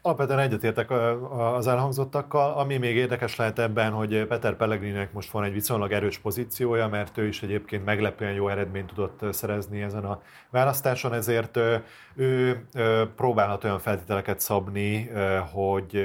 [0.02, 0.90] Alapvetően egyetértek
[1.30, 2.52] az elhangzottakkal.
[2.52, 7.18] Ami még érdekes lehet ebben, hogy Peter Pellegrinek most van egy viszonylag erős pozíciója, mert
[7.18, 11.58] ő is egyébként meglepően jó eredményt tudott szerezni ezen a választáson, ezért
[12.16, 12.66] ő
[13.16, 15.10] próbálhat olyan feltételeket szabni,
[15.52, 16.04] hogy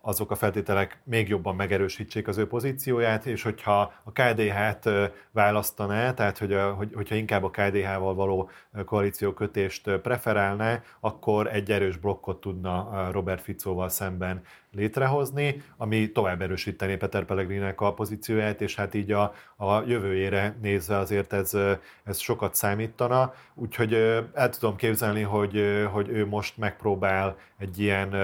[0.00, 4.88] azok a feltételek még jobban megerősítsék az ő pozícióját, és hogyha a KDH-t
[5.30, 8.50] választaná, tehát hogy a, hogy, hogyha inkább a KDH-val való
[8.84, 14.42] koalíciókötést preferálná, akkor egy erős blokkot tudna Robert Ficóval szemben
[14.78, 20.96] létrehozni, ami tovább erősítené Peter Pellegrinek a pozícióját, és hát így a, a jövőjére nézve
[20.96, 21.56] azért ez,
[22.04, 23.34] ez sokat számítana.
[23.54, 23.94] Úgyhogy
[24.34, 28.16] el tudom képzelni, hogy, hogy ő most megpróbál egy ilyen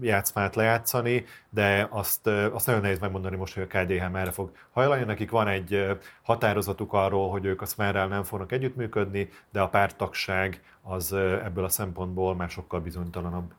[0.00, 5.04] játszmát lejátszani, de azt, azt nagyon nehéz megmondani most, hogy a KDH merre fog hajlani.
[5.04, 5.86] Nekik van egy
[6.22, 11.68] határozatuk arról, hogy ők a Smerrel nem fognak együttműködni, de a pártagság az ebből a
[11.68, 13.52] szempontból már sokkal bizonytalanabb.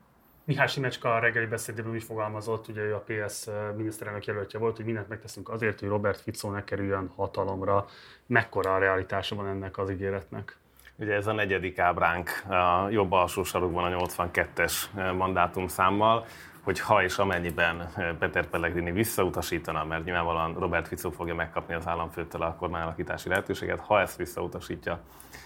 [0.52, 4.84] Mihály Simecska a reggeli beszédében úgy fogalmazott, ugye ő a PS miniszterelnök jelöltje volt, hogy
[4.84, 7.86] mindent megteszünk azért, hogy Robert Fico ne kerüljön hatalomra.
[8.26, 10.56] Mekkora a realitása van ennek az ígéretnek?
[10.96, 14.72] Ugye ez a negyedik ábránk a jobb alsó sarokban a 82-es
[15.16, 16.26] mandátum számmal.
[16.62, 22.42] hogy ha és amennyiben Peter Pellegrini visszautasítana, mert nyilvánvalóan Robert Fico fogja megkapni az államfőtől
[22.42, 25.00] a kormányalakítási lehetőséget, ha ezt visszautasítja,
[25.32, 25.41] Eh,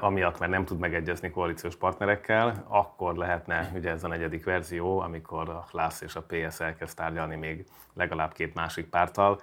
[0.00, 5.48] amiatt, mert nem tud megegyezni koalíciós partnerekkel, akkor lehetne ugye ez a negyedik verzió, amikor
[5.48, 9.40] a LASZ és a PS elkezd tárgyalni még legalább két másik párttal.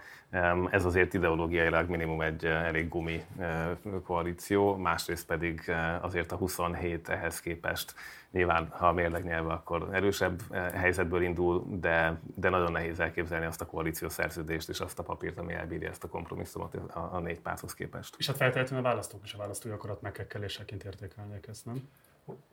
[0.70, 3.70] Ez azért ideológiailag minimum egy eh, elég gumi eh,
[4.04, 7.94] koalíció, másrészt pedig azért a 27 ehhez képest
[8.34, 13.46] Nyilván, ha a mérleg nyelve, akkor erősebb eh, helyzetből indul, de, de nagyon nehéz elképzelni
[13.46, 17.20] azt a koalíció szerződést és azt a papírt, ami elbírja ezt a kompromisszumot a, a
[17.20, 18.16] négy párthoz képest.
[18.18, 21.90] És hát feltétlenül a választók is a választói akarat megkekkeléseként értékelnék ezt, nem?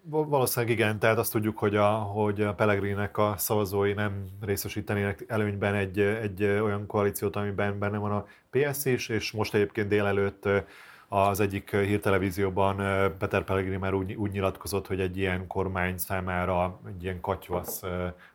[0.03, 5.75] Valószínűleg igen, tehát azt tudjuk, hogy a, hogy a Pellegrinek a szavazói nem részesítenének előnyben
[5.75, 10.49] egy, egy olyan koalíciót, amiben benne van a PS is, és most egyébként délelőtt
[11.13, 12.77] az egyik hírtelevízióban
[13.19, 17.83] Peter Pellegrini már úgy, úgy nyilatkozott, hogy egy ilyen kormány számára egy ilyen katyvasz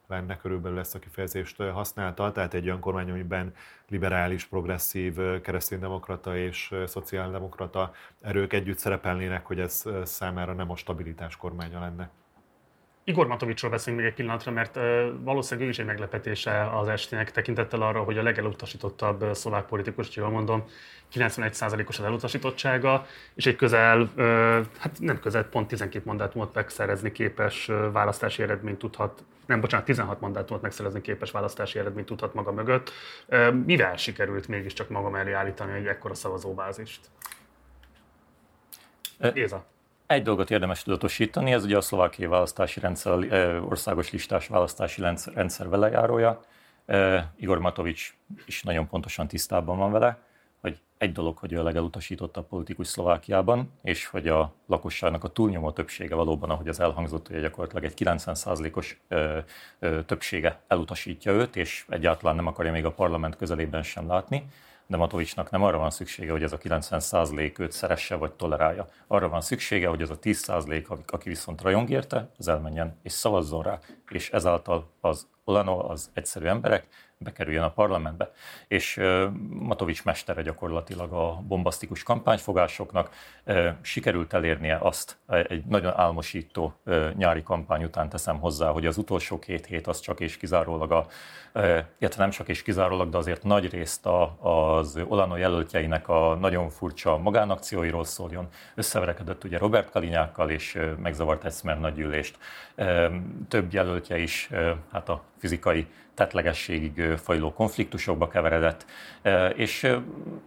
[0.07, 3.53] lenne, körülbelül ezt a kifejezést használta, tehát egy olyan kormány, amiben
[3.89, 11.79] liberális, progresszív, kereszténydemokrata és szociáldemokrata erők együtt szerepelnének, hogy ez számára nem a stabilitás kormánya
[11.79, 12.09] lenne.
[13.07, 14.79] Igor Matovicsról beszélünk még egy pillanatra, mert
[15.19, 20.29] valószínűleg ő is egy meglepetése az estének tekintettel arra, hogy a legelutasítottabb szlovák politikus, jól
[20.29, 20.63] mondom,
[21.13, 24.09] 91%-os az elutasítottsága, és egy közel,
[24.77, 30.61] hát nem közel, pont 12 mandátumot megszerezni képes választási eredményt tudhat, nem, bocsánat, 16 mandátumot
[30.61, 32.91] megszerezni képes választási eredményt tudhat maga mögött.
[33.65, 36.99] Mivel sikerült mégiscsak maga mellé állítani egy ekkora szavazóbázist?
[39.33, 39.65] Éza.
[40.07, 43.13] Egy dolgot érdemes tudatosítani, ez ugye a szlovákiai választási rendszer,
[43.69, 45.01] országos listás választási
[45.33, 46.41] rendszer velejárója.
[47.35, 48.15] Igor Matovics
[48.45, 50.17] is nagyon pontosan tisztában van vele,
[50.61, 55.71] hogy egy dolog, hogy ő a legelutasítottabb politikus Szlovákiában, és hogy a lakosságnak a túlnyomó
[55.71, 58.99] többsége valóban, ahogy az elhangzott, hogy gyakorlatilag egy 90%-os
[60.05, 64.45] többsége elutasítja őt, és egyáltalán nem akarja még a parlament közelében sem látni
[64.87, 68.87] de Matovicsnak nem arra van szüksége, hogy ez a 90% őt szeresse vagy tolerálja.
[69.07, 73.63] Arra van szüksége, hogy az a 10% aki viszont rajong érte, az elmenjen és szavazzon
[73.63, 76.87] rá, és ezáltal az Olano, az egyszerű emberek
[77.17, 78.31] bekerüljön a parlamentbe.
[78.67, 79.01] És
[79.49, 83.09] Matovics mestere gyakorlatilag a bombasztikus kampányfogásoknak
[83.81, 86.73] sikerült elérnie azt egy nagyon álmosító
[87.13, 91.05] nyári kampány után teszem hozzá, hogy az utolsó két hét az csak és kizárólag a,
[91.99, 94.37] illetve nem csak és kizárólag, de azért nagy részt a,
[94.79, 98.47] az Olano jelöltjeinek a nagyon furcsa magánakcióiról szóljon.
[98.75, 102.37] Összeverekedett ugye Robert Kalinyákkal, és megzavart egy Szmer nagygyűlést.
[103.47, 104.49] Több jelöltje is
[104.91, 108.85] hát a fizikai tetlegességig fajló konfliktusokba keveredett,
[109.55, 109.95] és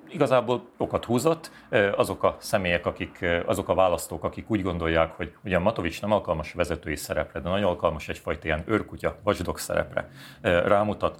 [0.08, 1.50] igazából okat húzott
[1.96, 6.52] azok a személyek, akik, azok a választók, akik úgy gondolják, hogy ugyan Matovics nem alkalmas
[6.52, 10.10] vezetői szerepre, de nagyon alkalmas egyfajta ilyen őrkutya, vasdok szerepre.
[10.42, 11.18] Rámutat,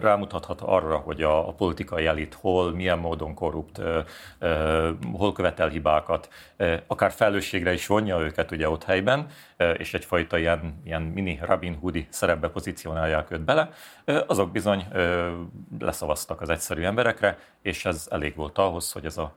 [0.00, 3.80] rámutathat arra, hogy a, a politikai elit hol, milyen módon korrupt,
[5.12, 6.28] hol követel hibákat,
[6.86, 9.26] akár felelősségre is vonja őket ugye ott helyben,
[9.76, 13.70] és egyfajta ilyen, ilyen mini Robin Hoodi szerepbe pozícionálják őt bele,
[14.26, 14.86] azok bizony
[15.78, 19.36] leszavaztak az egyszerű emberekre, és ez elég volt ahhoz, hogy ez a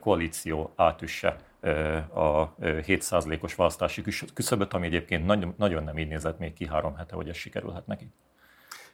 [0.00, 1.36] koalíció átüsse
[2.14, 4.02] a 7%-os választási
[4.34, 7.86] küszöböt, ami egyébként nagyon, nagyon nem így nézett még ki három hete, hogy ez sikerülhet
[7.86, 8.10] neki.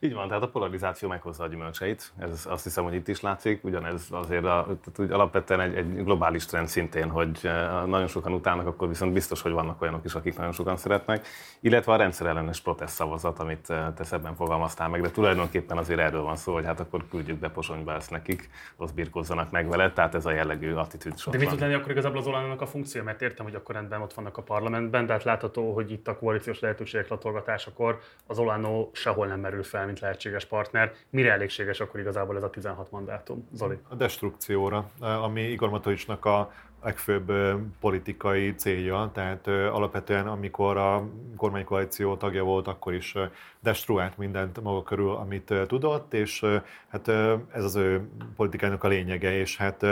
[0.01, 3.65] Így van, tehát a polarizáció meghozza a gyümölcseit, ez azt hiszem, hogy itt is látszik,
[3.65, 8.33] ugyanez azért a, tehát úgy alapvetően egy, egy globális trend szintén, hogy eh, nagyon sokan
[8.33, 11.27] utálnak, akkor viszont biztos, hogy vannak olyanok is, akik nagyon sokan szeretnek,
[11.61, 16.23] illetve a rendszerellenes protest szavazat, amit eh, te szebben fogalmaztál meg, de tulajdonképpen azért erről
[16.23, 20.15] van szó, hogy hát akkor küldjük be Posonyba ezt nekik, ott birkozzanak meg vele, tehát
[20.15, 23.23] ez a jellegű attitűd De mit tud lenni akkor igazából az Olánának a funkció, mert
[23.23, 26.61] értem, hogy akkor rendben ott vannak a parlamentben, de hát látható, hogy itt a koalíciós
[26.61, 30.93] lehetőségek latolgatásakor az Olánó sehol nem merül fel mint lehetséges partner.
[31.11, 33.49] Mire elégséges akkor igazából ez a 16 mandátum?
[33.53, 33.79] Zoli?
[33.89, 37.33] A destrukcióra, ami Igor Matovicsnak a legfőbb
[37.81, 43.15] politikai célja, tehát alapvetően amikor a kormánykoalíció tagja volt, akkor is
[43.61, 46.45] destruált mindent maga körül, amit tudott, és
[46.89, 47.09] hát
[47.53, 49.87] ez az ő politikának a lényege, és hát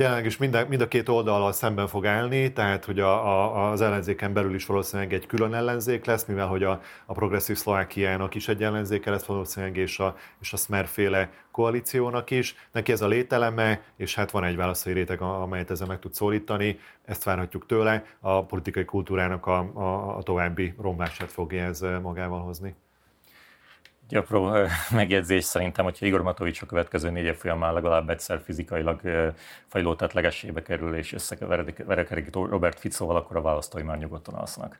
[0.00, 3.70] jelenleg is mind a, mind a két oldalal szemben fog állni, tehát hogy a, a,
[3.70, 8.34] az ellenzéken belül is valószínűleg egy külön ellenzék lesz, mivel hogy a, a progresszív Szlovákiának
[8.34, 12.54] is egy ellenzéke lesz valószínűleg, és a, és a Smerféle koalíciónak is.
[12.72, 16.78] Neki ez a lételeme, és hát van egy választói réteg, amelyet ezzel meg tud szólítani.
[17.04, 18.04] Ezt várhatjuk tőle.
[18.20, 22.74] A politikai kultúrának a, a, a további romlását fogja ez magával hozni.
[24.10, 24.56] Egy apró
[24.90, 29.00] megjegyzés szerintem, hogyha Igor Matovics a következő négy év folyamán legalább egyszer fizikailag
[29.66, 31.84] fajló tetlegessébe kerül és összekeveredik
[32.32, 34.78] Robert Ficóval, akkor a választói már nyugodtan alsznak.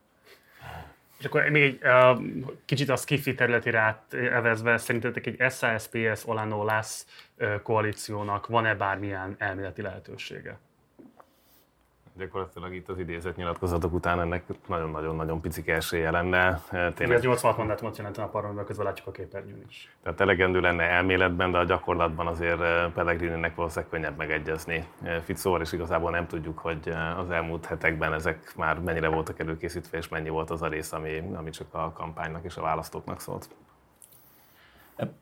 [1.19, 2.23] És akkor még egy uh,
[2.64, 7.07] kicsit a skifi területére átevezve, szerintetek egy SASPS Olano lesz
[7.38, 10.59] uh, koalíciónak van-e bármilyen elméleti lehetősége?
[12.16, 16.62] Gyakorlatilag itt az idézett nyilatkozatok után ennek nagyon-nagyon-nagyon picik esélye lenne.
[16.70, 17.16] Tényleg...
[17.16, 19.96] Ez 86 mandátumot jelentene a parlamentben, közben látjuk a képernyőn is.
[20.03, 25.61] Tehát elegendő lenne elméletben, de a gyakorlatban azért eh, Pellegrini-nek valószínűleg könnyebb megegyezni eh, Fitzóval,
[25.61, 30.09] és igazából nem tudjuk, hogy eh, az elmúlt hetekben ezek már mennyire voltak előkészítve, és
[30.09, 33.49] mennyi volt az a rész, ami, ami csak a kampánynak és a választóknak szólt.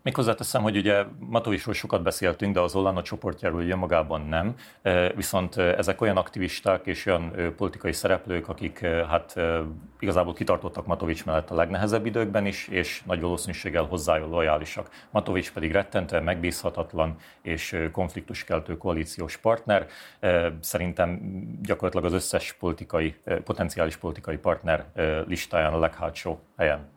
[0.03, 4.55] Még hozzáteszem, hogy ugye Matovicsról sokat beszéltünk, de az Olano csoportjáról ugye magában nem.
[5.15, 9.41] Viszont ezek olyan aktivisták és olyan politikai szereplők, akik hát
[9.99, 14.91] igazából kitartottak Matovics mellett a legnehezebb időkben is, és nagy valószínűséggel hozzájuk lojálisak.
[15.11, 19.87] Matovics pedig rettentően megbízhatatlan és konfliktuskeltő koalíciós partner.
[20.61, 21.21] Szerintem
[21.63, 23.15] gyakorlatilag az összes politikai,
[23.45, 24.85] potenciális politikai partner
[25.27, 26.97] listáján a leghátsó helyen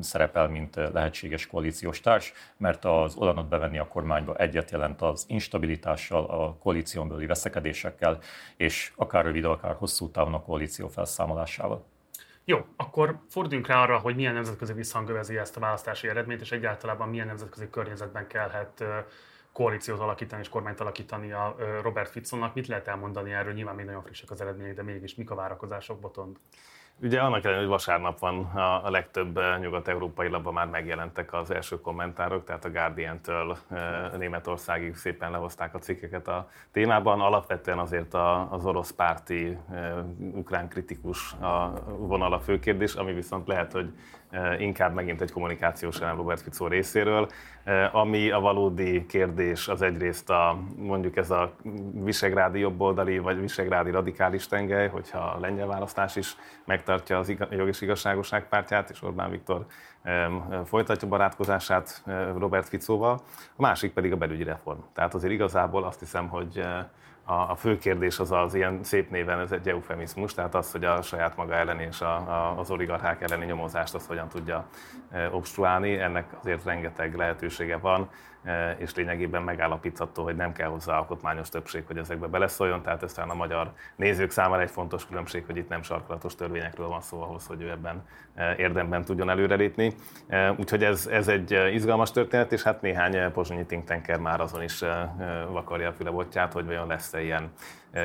[0.00, 6.24] szerepel, mint lehetséges koalíciós társ, mert az Olanot bevenni a kormányba egyet jelent az instabilitással,
[6.24, 8.18] a koalíción belüli veszekedésekkel,
[8.56, 11.84] és akár rövid, akár hosszú távon a koalíció felszámolásával.
[12.44, 16.52] Jó, akkor forduljunk rá arra, hogy milyen nemzetközi visszhang övezi ezt a választási eredményt, és
[16.52, 18.84] egyáltalán milyen nemzetközi környezetben kellhet
[19.52, 22.54] koalíciót alakítani és kormányt alakítani a Robert Fitzonnak.
[22.54, 23.52] Mit lehet elmondani erről?
[23.52, 26.36] Nyilván még nagyon frissek az eredmények, de mégis mik a várakozások, Botond?
[27.02, 28.44] Ugye annak ellenére, hogy vasárnap van
[28.84, 34.96] a, legtöbb eh, nyugat-európai labban már megjelentek az első kommentárok, tehát a Guardian-től e, Németországig
[34.96, 37.20] szépen lehozták a cikkeket a témában.
[37.20, 43.12] Alapvetően azért a, az orosz párti e, ukrán kritikus a vonal a fő kérdés, ami
[43.12, 43.92] viszont lehet, hogy
[44.58, 47.28] inkább megint egy kommunikációs elem Robert Fico részéről.
[47.92, 51.52] Ami a valódi kérdés, az egyrészt a, mondjuk ez a
[51.92, 57.80] visegrádi jobboldali vagy visegrádi radikális tengely, hogyha a lengyel választás is megtartja az jog és
[57.80, 59.66] igazságosság pártját, és Orbán Viktor
[60.64, 62.02] folytatja barátkozását
[62.38, 63.20] Robert Ficóval.
[63.56, 64.78] A másik pedig a belügyi reform.
[64.92, 66.66] Tehát azért igazából azt hiszem, hogy
[67.24, 70.84] a, a fő kérdés az az ilyen szép néven, ez egy eufemizmus, tehát az, hogy
[70.84, 74.66] a saját maga ellen és a, a, az oligarchák elleni nyomozást azt hogyan tudja
[75.30, 75.98] obstruálni.
[75.98, 78.08] Ennek azért rengeteg lehetősége van,
[78.78, 83.30] és lényegében megállapítható, hogy nem kell hozzá alkotmányos többség, hogy ezekbe beleszóljon, tehát ez talán
[83.30, 87.46] a magyar nézők számára egy fontos különbség, hogy itt nem sarkalatos törvényekről van szó ahhoz,
[87.46, 88.04] hogy ő ebben
[88.34, 89.94] e, érdemben tudjon előrelépni.
[90.56, 94.84] Úgyhogy ez, ez egy izgalmas történet, és hát néhány pozsonyi think tanker már azon is
[95.48, 97.50] vakarja a fülebotját, hogy vajon lesz persze ilyen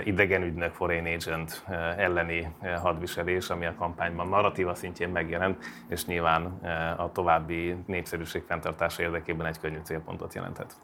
[0.03, 1.63] idegenügynök, foreign agent
[1.97, 6.45] elleni hadviselés, ami a kampányban narratíva szintjén megjelent, és nyilván
[6.97, 10.75] a további népszerűség fenntartása érdekében egy könnyű célpontot jelentett.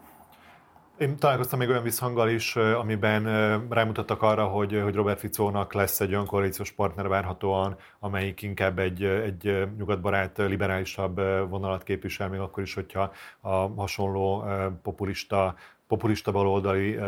[0.97, 3.23] Én találkoztam még olyan visszhanggal is, amiben
[3.69, 9.03] rámutattak arra, hogy, hogy Robert Ficónak lesz egy olyan koalíciós partner várhatóan, amelyik inkább egy,
[9.03, 11.15] egy nyugatbarát, liberálisabb
[11.49, 14.43] vonalat képvisel, még akkor is, hogyha a hasonló
[14.83, 15.55] populista
[15.87, 16.99] populista baloldali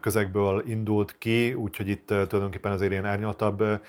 [0.00, 3.80] közegből indult ki, úgyhogy itt tulajdonképpen azért ilyen árnyaltabb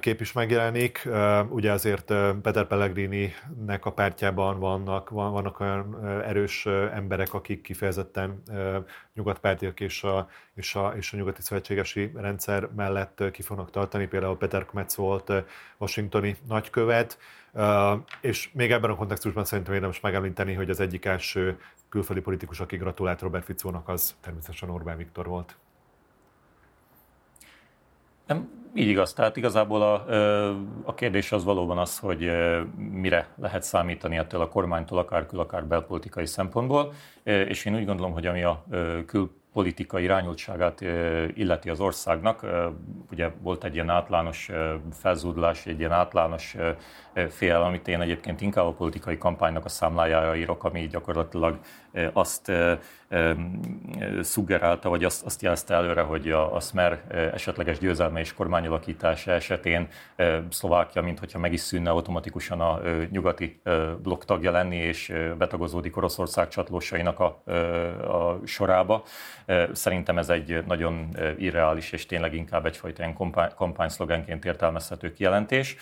[0.00, 1.08] kép is megjelenik.
[1.48, 2.04] Ugye azért
[2.42, 8.42] Peter Pellegrini-nek a pártjában vannak, vannak olyan erős emberek, akik kifejezetten
[9.14, 14.06] nyugatpártiak és a, és, a, és a nyugati szövetségesi rendszer mellett ki fognak tartani.
[14.06, 15.32] Például Peter Kmetz volt
[15.76, 17.18] washingtoni nagykövet,
[18.20, 22.76] és még ebben a kontextusban szerintem érdemes megemlíteni, hogy az egyik első külföldi politikus, aki
[22.76, 25.56] gratulált Robert Ficónak, az természetesen Orbán Viktor volt.
[28.26, 29.12] Nem, így igaz.
[29.12, 30.04] Tehát igazából a,
[30.82, 32.30] a kérdés az valóban az, hogy
[32.76, 36.92] mire lehet számítani ettől a kormánytól, akár kül, akár belpolitikai szempontból.
[37.22, 38.64] És én úgy gondolom, hogy ami a
[39.06, 40.80] kül politikai irányultságát
[41.34, 42.46] illeti az országnak.
[43.10, 44.50] Ugye volt egy ilyen általános
[44.92, 46.56] felzúdulás, egy ilyen általános
[47.28, 51.58] fél, amit én egyébként inkább a politikai kampánynak a számlájára írok, ami gyakorlatilag
[52.12, 52.52] azt
[54.20, 57.02] szuggerálta, vagy azt, azt jelezte előre, hogy a, a Smer
[57.34, 59.88] esetleges győzelme és kormányalakítása esetén
[60.50, 62.80] Szlovákia, mintha meg is szűnne automatikusan a
[63.10, 63.60] nyugati
[64.02, 67.42] blokk tagja lenni, és betagozódik Oroszország csatlósainak a,
[68.12, 69.02] a sorába.
[69.72, 71.08] Szerintem ez egy nagyon
[71.38, 75.76] irreális és tényleg inkább egyfajta ilyen kampány, kampányszlogenként értelmezhető kijelentés.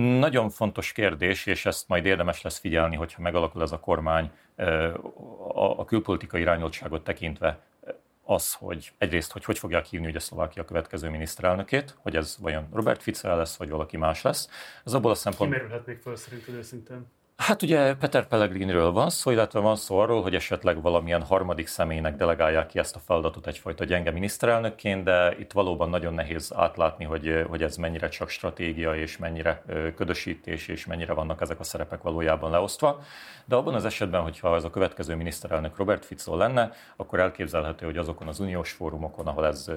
[0.00, 4.30] Nagyon fontos kérdés, és ezt majd érdemes lesz figyelni, hogyha megalakul ez a kormány
[5.54, 7.58] a külpolitikai irányultságot tekintve
[8.24, 13.02] az, hogy egyrészt, hogy hogy fogják hívni ugye Szlovákia következő miniszterelnökét, hogy ez vajon Robert
[13.02, 14.48] Fico lesz, vagy valaki más lesz.
[14.84, 15.52] Ez abból a szempont...
[15.52, 17.06] Kimerülhet még föl szerinted őszintén?
[17.46, 22.16] Hát ugye Peter Pellegrinről van szó, illetve van szó arról, hogy esetleg valamilyen harmadik személynek
[22.16, 27.44] delegálják ki ezt a feladatot egyfajta gyenge miniszterelnökként, de itt valóban nagyon nehéz átlátni, hogy,
[27.48, 29.62] hogy ez mennyire csak stratégia, és mennyire
[29.96, 33.02] ködösítés, és mennyire vannak ezek a szerepek valójában leosztva.
[33.44, 37.96] De abban az esetben, hogyha ez a következő miniszterelnök Robert Fico lenne, akkor elképzelhető, hogy
[37.96, 39.70] azokon az uniós fórumokon, ahol ez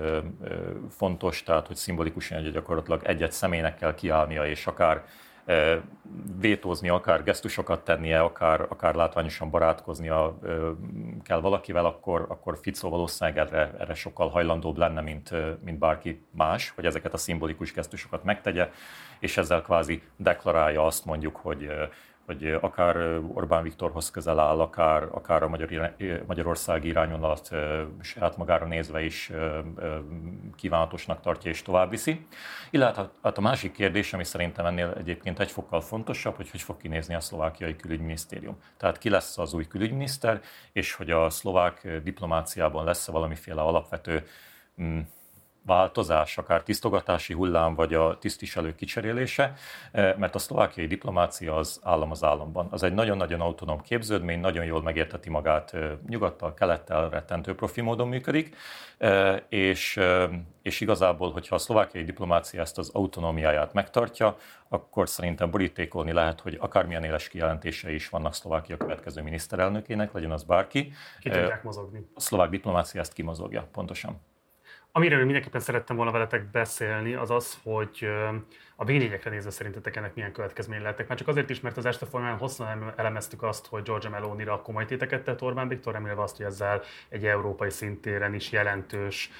[0.89, 5.03] fontos, tehát hogy szimbolikusan hogy gyakorlatilag egy-egy személynek kell kiállnia, és akár
[6.39, 10.37] vétózni, akár gesztusokat tennie, akár, akár látványosan barátkoznia
[11.23, 15.31] kell valakivel, akkor, akkor Fico valószínűleg erre, erre sokkal hajlandóbb lenne, mint,
[15.63, 18.71] mint bárki más, hogy ezeket a szimbolikus gesztusokat megtegye,
[19.19, 21.69] és ezzel kvázi deklarálja azt mondjuk, hogy
[22.25, 25.95] hogy akár Orbán Viktorhoz közel áll, akár, akár a Magyar,
[26.27, 27.49] Magyarország irányonat
[28.01, 29.31] saját magára nézve is
[30.55, 32.25] kívánatosnak tartja és tovább viszi.
[32.69, 36.77] Illetve hát a másik kérdés, ami szerintem ennél egyébként egy fokkal fontosabb, hogy hogy fog
[36.77, 38.57] kinézni a szlovákiai külügyminisztérium.
[38.77, 44.27] Tehát ki lesz az új külügyminiszter, és hogy a szlovák diplomáciában lesz-e valamiféle alapvető
[44.81, 44.99] mm,
[45.65, 49.53] változás, akár tisztogatási hullám, vagy a tisztviselő kicserélése,
[49.91, 52.67] eh, mert a szlovákiai diplomácia az állam az államban.
[52.71, 58.07] Az egy nagyon-nagyon autonóm képződmény, nagyon jól megérteti magát eh, nyugattal, kelettel, rettentő profi módon
[58.07, 58.55] működik,
[58.97, 59.99] eh, és,
[60.61, 64.37] és igazából, hogyha a szlovákiai diplomácia ezt az autonómiáját megtartja,
[64.69, 70.43] akkor szerintem borítékolni lehet, hogy akármilyen éles kijelentései is vannak Szlovákia következő miniszterelnökének, legyen az
[70.43, 70.93] bárki.
[71.19, 72.09] Ki tudják mozogni.
[72.13, 74.21] A szlovák diplomácia ezt kimozogja, pontosan.
[74.97, 78.07] Amiről mindenképpen szerettem volna veletek beszélni, az az, hogy
[78.75, 81.07] a v nézve szerintetek ennek milyen következmény lehetnek.
[81.07, 84.85] Már csak azért is, mert az este folyamán hosszan elemeztük azt, hogy Georgia Meloni-ra komoly
[84.85, 89.31] téteket tett Orbán Viktor, remélve azt, hogy ezzel egy európai szintéren is jelentős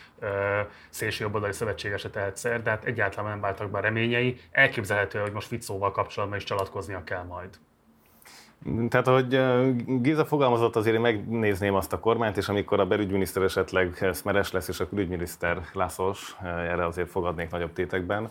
[0.89, 4.39] szélső jobboldali szövetségeset tehet szer, de hát egyáltalán nem váltak be reményei.
[4.51, 7.49] Elképzelhető, hogy most Ficóval kapcsolatban is csalatkoznia kell majd.
[8.89, 9.39] Tehát, ahogy
[10.01, 14.67] Giza fogalmazott, azért én megnézném azt a kormányt, és amikor a belügyminiszter esetleg szmeres lesz,
[14.67, 18.29] és a külügyminiszter Lászlós, erre azért fogadnék nagyobb tétekben,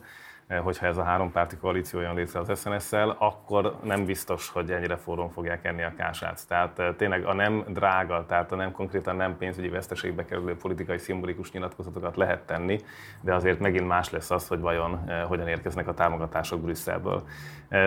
[0.49, 4.97] hogyha ez a három párti koalíció jön létre az SNS-szel, akkor nem biztos, hogy ennyire
[4.97, 6.49] forrón fogják enni a kását.
[6.49, 10.99] Tehát eh, tényleg a nem drága, tehát a nem konkrétan nem pénzügyi veszteségbe kerülő politikai
[10.99, 12.81] szimbolikus nyilatkozatokat lehet tenni,
[13.21, 17.23] de azért megint más lesz az, hogy vajon eh, hogyan érkeznek a támogatások Brüsszelből.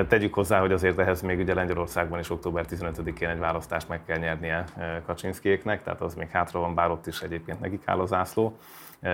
[0.08, 4.18] Tegyük hozzá, hogy azért ehhez még ugye Lengyelországban is október 15-én egy választást meg kell
[4.18, 4.64] nyernie
[5.06, 8.58] Kaczynszkiéknek, tehát az még hátra van, bár ott is egyébként nekik áll a zászló.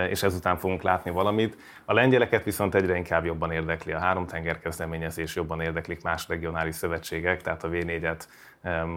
[0.10, 1.58] És ezután fogunk látni valamit.
[1.86, 6.76] A lengyeleket viszont egyre inkább jobban érdekli a három tenger kezdeményezés, jobban érdeklik más regionális
[6.76, 8.28] szövetségek, tehát a V4-et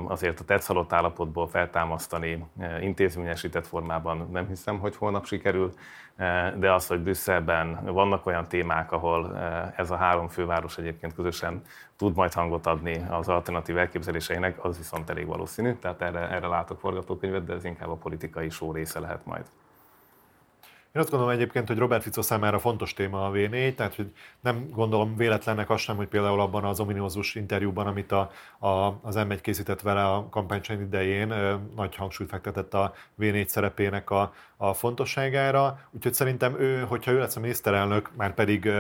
[0.06, 2.44] azért a tetszalott állapotból feltámasztani
[2.80, 5.74] intézményesített formában nem hiszem, hogy holnap sikerül,
[6.56, 9.38] de az, hogy Brüsszelben vannak olyan témák, ahol
[9.76, 11.62] ez a három főváros egyébként közösen
[11.96, 16.80] tud majd hangot adni az alternatív elképzeléseinek, az viszont elég valószínű, tehát erre, erre látok
[16.80, 19.44] forgatókönyvet, de ez inkább a politikai só része lehet majd.
[20.96, 24.68] Én azt gondolom egyébként, hogy Robert Fico számára fontos téma a V4, tehát hogy nem
[24.70, 28.68] gondolom véletlennek azt sem, hogy például abban az ominózus interjúban, amit a, a,
[29.02, 31.34] az M1 készített vele a kampánycsain idején,
[31.74, 35.80] nagy hangsúlyt fektetett a V4 szerepének a, a fontosságára.
[35.90, 38.70] Úgyhogy szerintem ő, hogyha ő lesz a miniszterelnök, már pedig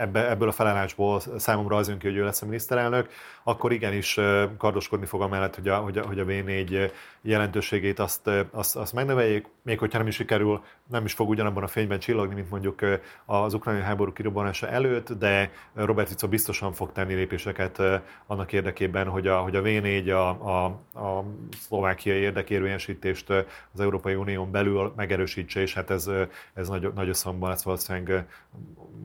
[0.00, 3.10] ebbe, ebből a felállásból számomra az jön ki, hogy ő lesz a miniszterelnök,
[3.42, 4.18] akkor igenis
[4.58, 6.90] kardoskodni fog amellett, hogy a, hogy a, hogy a V4
[7.22, 11.66] jelentőségét azt, azt, azt megnöveljék, még hogyha nem is sikerül, nem is fog ugyanabban a
[11.66, 12.80] fényben csillogni, mint mondjuk
[13.24, 17.82] az ukrajnai háború kirobbanása előtt, de Robert Fico biztosan fog tenni lépéseket
[18.26, 20.64] annak érdekében, hogy a, hogy a V4 a, a,
[21.06, 21.24] a
[21.60, 23.30] szlovákiai érdekérvényesítést
[23.72, 26.10] az Európai Unión belül megerősítse, és hát ez,
[26.54, 28.26] ez nagy, nagy összhangban lesz valószínűleg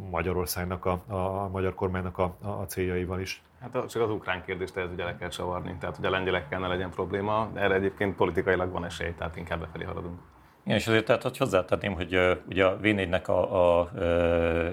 [0.09, 3.41] Magyarországnak, a, a, a magyar kormánynak a, a céljaival is.
[3.59, 6.67] Hát csak az ukrán kérdést ehhez ugye le kell csavarni, tehát hogy a lengyelekkel ne
[6.67, 10.19] legyen probléma, erre egyébként politikailag van esély, tehát inkább befelé haladunk.
[10.65, 12.85] Igen, és azért tehát, hogy hozzátenném, hogy uh, ugye a v
[13.29, 13.89] a, a, a,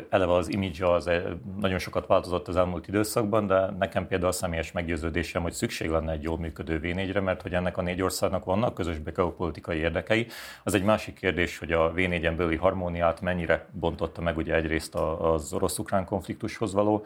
[0.09, 1.11] eleve az image az
[1.61, 6.12] nagyon sokat változott az elmúlt időszakban, de nekem például a személyes meggyőződésem, hogy szükség lenne
[6.12, 10.26] egy jól működő v mert hogy ennek a négy országnak vannak közös geopolitikai érdekei.
[10.64, 14.95] Az egy másik kérdés, hogy a v en belüli harmóniát mennyire bontotta meg ugye egyrészt
[14.95, 17.05] az orosz-ukrán konfliktushoz való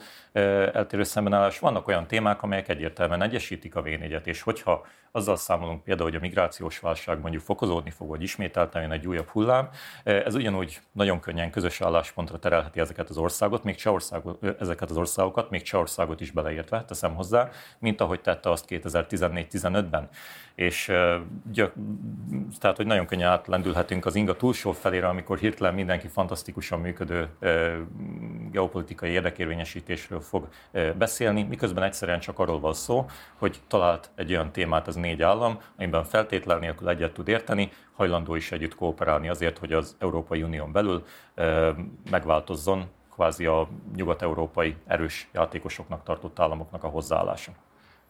[0.72, 1.58] eltérő szembenállás.
[1.58, 3.86] Vannak olyan témák, amelyek egyértelműen egyesítik a v
[4.24, 8.90] és hogyha azzal számolunk például, hogy a migrációs válság mondjuk fokozódni fog, vagy ismételten jön
[8.90, 9.68] egy újabb hullám,
[10.04, 15.50] ez ugyanúgy nagyon könnyen közös álláspontra terelheti ezeket az országot, még Csehországot, ezeket az országokat,
[15.50, 17.48] még Csehországot is beleértve, teszem hozzá,
[17.78, 20.08] mint ahogy tette azt 2014-15-ben.
[20.54, 20.92] És
[21.52, 21.72] gyök,
[22.58, 27.28] tehát, hogy nagyon könnyen átlendülhetünk az inga túlsó felére, amikor hirtelen mindenki fantasztikusan működő
[28.50, 30.48] geopolitikai érdekérvényesítésről fog
[30.98, 33.06] beszélni, miközben egyszerűen csak arról van szó,
[33.38, 38.34] hogy talált egy olyan témát az négy állam, amiben feltétlen nélkül egyet tud érteni, hajlandó
[38.34, 41.04] is együtt kooperálni azért, hogy az Európai Unión belül
[42.10, 47.52] megváltozzon kvázi a nyugat-európai erős játékosoknak tartott államoknak a hozzáállása.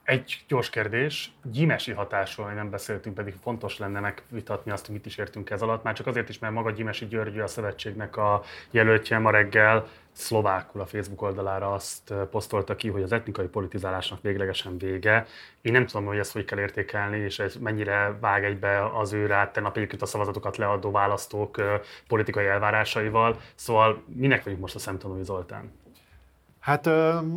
[0.07, 5.51] Egy gyors kérdés, gyimesi hatásról nem beszéltünk, pedig fontos lenne megvitatni azt, mit is értünk
[5.51, 9.31] ez alatt, már csak azért is, mert maga Gyimesi György a szövetségnek a jelöltje ma
[9.31, 15.27] reggel szlovákul a Facebook oldalára azt posztolta ki, hogy az etnikai politizálásnak véglegesen vége.
[15.61, 19.27] Én nem tudom, hogy ezt hogy kell értékelni, és ez mennyire vág egybe az ő
[19.27, 21.63] rá tegnap a szavazatokat leadó választók
[22.09, 23.41] politikai elvárásaival.
[23.55, 25.73] Szóval minek vagyunk most a szemtanúi Zoltán?
[26.67, 26.85] Hát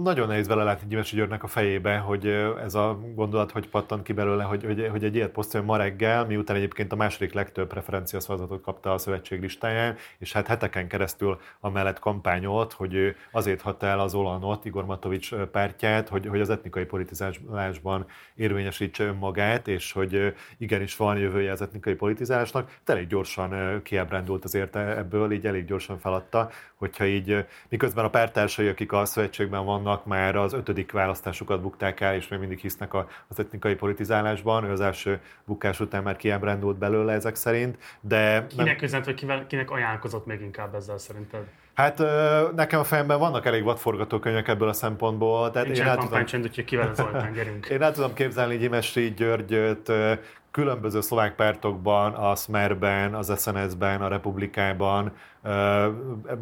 [0.03, 2.27] nagyon nehéz vele látni Gyimesi Györgynek a fejébe, hogy
[2.63, 6.25] ez a gondolat, hogy pattant ki belőle, hogy, hogy, hogy egy ilyet posztoljon ma reggel,
[6.25, 11.39] miután egyébként a második legtöbb preferencia szavazatot kapta a szövetség listáján, és hát heteken keresztül
[11.59, 16.85] amellett kampányolt, hogy azért hatta el az Olanot, Igor Matovics pártját, hogy, hogy az etnikai
[16.85, 18.05] politizálásban
[18.35, 22.77] érvényesítse önmagát, és hogy igenis van jövője az etnikai politizálásnak.
[22.85, 28.67] De elég gyorsan kiábrándult azért ebből, így elég gyorsan feladta, hogyha így miközben a pártársai,
[28.67, 33.39] akik a szövetségben vannak, már az ötödik választásukat bukták el, és még mindig hisznek az
[33.39, 34.63] etnikai politizálásban.
[34.63, 37.77] Ő az első bukás után már kiábrándult belőle ezek szerint.
[38.01, 41.41] De kinek üzent, vagy kivel, kinek ajánlkozott még inkább ezzel szerinted?
[41.73, 42.03] Hát
[42.55, 45.51] nekem a fejemben vannak elég vadforgatókönyvek ebből a szempontból.
[45.51, 47.65] Tehát Nincs én tudom, úgyhogy kivel Zoltán, gyerünk.
[47.71, 49.91] Én el tudom képzelni Gyimesi Györgyöt
[50.51, 55.11] különböző szlovák pártokban, a Smerben, az SNS-ben, a Republikában,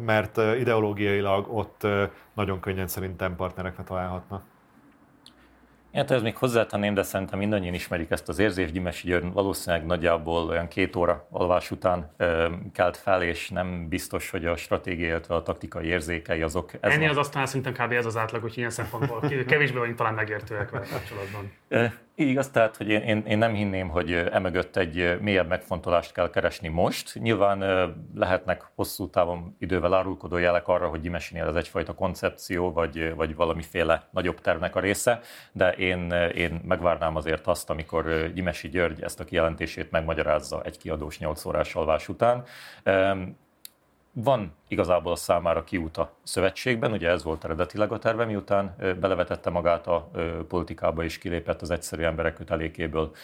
[0.04, 1.86] mert ideológiailag ott
[2.34, 4.42] nagyon könnyen szerintem partnerekre találhatna.
[5.90, 8.72] Én hát ez még hozzátenném, de szerintem mindannyian ismerik ezt az érzést.
[8.72, 14.30] Gyimesi György valószínűleg nagyjából olyan két óra alvás után ö, kelt fel, és nem biztos,
[14.30, 16.70] hogy a stratégiai, illetve a taktikai érzékei azok...
[16.80, 17.92] Ez Ennél az aztán szerintem kb.
[17.92, 21.52] ez az átlag, hogy ilyen szempontból kevésbé vagyunk talán megértőek vele kapcsolatban.
[22.20, 26.68] Igaz, tehát, hogy én, én, én nem hinném, hogy emögött egy mélyebb megfontolást kell keresni
[26.68, 27.14] most.
[27.14, 27.58] Nyilván
[28.14, 34.08] lehetnek hosszú távon idővel árulkodó jelek arra, hogy Gyimesinél ez egyfajta koncepció, vagy, vagy valamiféle
[34.10, 35.20] nagyobb tervnek a része,
[35.52, 41.18] de én, én megvárnám azért azt, amikor Gyimesi György ezt a kijelentését megmagyarázza egy kiadós
[41.18, 42.44] 8 órás alvás után.
[44.22, 49.50] Van igazából a számára kiút a szövetségben, ugye ez volt eredetileg a terve, miután belevetette
[49.50, 50.10] magát a
[50.48, 53.14] politikába és kilépett az egyszerű emberek kötelékéből.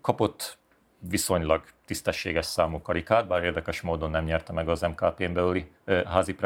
[0.00, 0.58] Kapott
[0.98, 5.70] viszonylag tisztességes számú karikát, bár érdekes módon nem nyerte meg az MKP-n belüli
[6.04, 6.36] házi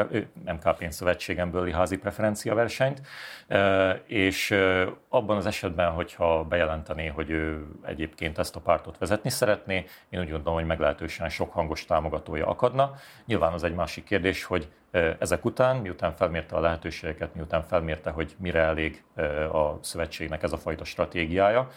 [0.45, 3.01] MKP-n szövetségen belüli házi preferencia versenyt,
[4.05, 4.55] és
[5.09, 10.29] abban az esetben, hogyha bejelentené, hogy ő egyébként ezt a pártot vezetni szeretné, én úgy
[10.29, 12.93] gondolom, hogy meglehetősen sok hangos támogatója akadna.
[13.25, 14.69] Nyilván az egy másik kérdés, hogy
[15.19, 19.03] ezek után, miután felmérte a lehetőségeket, miután felmérte, hogy mire elég
[19.51, 21.69] a szövetségnek ez a fajta stratégiája,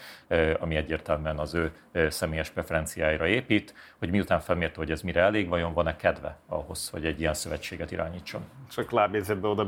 [0.60, 1.72] ami egyértelműen az ő
[2.08, 3.53] személyes preferenciáira épít,
[3.98, 7.90] hogy miután felmérte, hogy ez mire elég, vajon van-e kedve ahhoz, hogy egy ilyen szövetséget
[7.90, 8.44] irányítson.
[8.70, 9.64] Csak lábjegyzetbe oda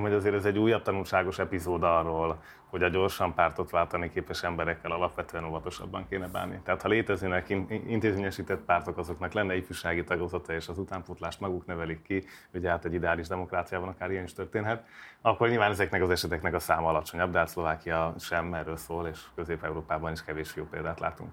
[0.00, 2.42] hogy azért ez egy újabb tanulságos epizód arról,
[2.74, 6.60] hogy a gyorsan pártot váltani képes emberekkel alapvetően óvatosabban kéne bánni.
[6.64, 7.48] Tehát ha léteznének
[7.86, 12.24] intézményesített pártok, azoknak lenne ifjúsági tagozata, és az utánpótlást maguk nevelik ki,
[12.54, 14.84] ugye hát egy ideális demokráciában akár ilyen is történhet,
[15.20, 19.20] akkor nyilván ezeknek az eseteknek a száma alacsonyabb, de hát Szlovákia sem erről szól, és
[19.34, 21.32] Közép-Európában is kevés jó példát látunk.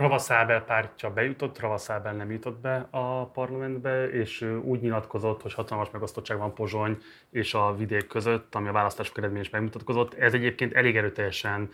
[0.00, 6.38] Ravaszábel pártja bejutott, Ravaszábel nem jutott be a parlamentbe, és úgy nyilatkozott, hogy hatalmas megosztottság
[6.38, 6.98] van Pozsony
[7.30, 10.14] és a vidék között, ami a választások eredmény is megmutatkozott.
[10.14, 11.70] Ez egyébként elég erőteljesen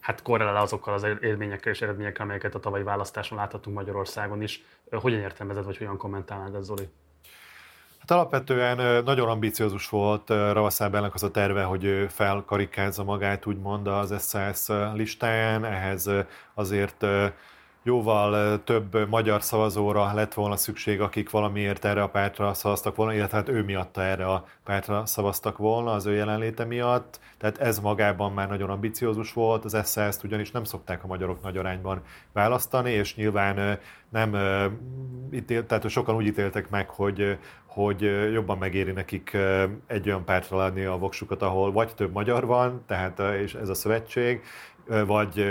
[0.00, 4.64] hát korrelál azokkal az élményekkel és eredményekkel, amelyeket a tavalyi választáson láthatunk Magyarországon is.
[4.90, 6.88] Hogyan értelmezed, vagy hogyan kommentálnád ez, Zoli?
[8.02, 14.70] Hát alapvetően nagyon ambiciózus volt Ravaszábelnek az a terve, hogy felkarikázza magát, úgymond az SZSZ
[14.94, 15.64] listáján.
[15.64, 16.10] Ehhez
[16.54, 17.06] azért
[17.82, 23.36] jóval több magyar szavazóra lett volna szükség, akik valamiért erre a pártra szavaztak volna, illetve
[23.36, 27.20] hát ő miatta erre a pártra szavaztak volna az ő jelenléte miatt.
[27.38, 31.56] Tehát ez magában már nagyon ambiciózus volt, az SZSZ-t ugyanis nem szokták a magyarok nagy
[31.56, 33.78] arányban választani, és nyilván
[34.08, 34.36] nem
[35.32, 37.38] ítél, tehát sokan úgy ítéltek meg, hogy,
[37.74, 39.36] hogy jobban megéri nekik
[39.86, 43.74] egy olyan pártra lenni a voksukat, ahol vagy több magyar van, tehát és ez a
[43.74, 44.42] szövetség,
[45.06, 45.44] vagy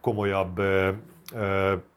[0.00, 0.60] komolyabb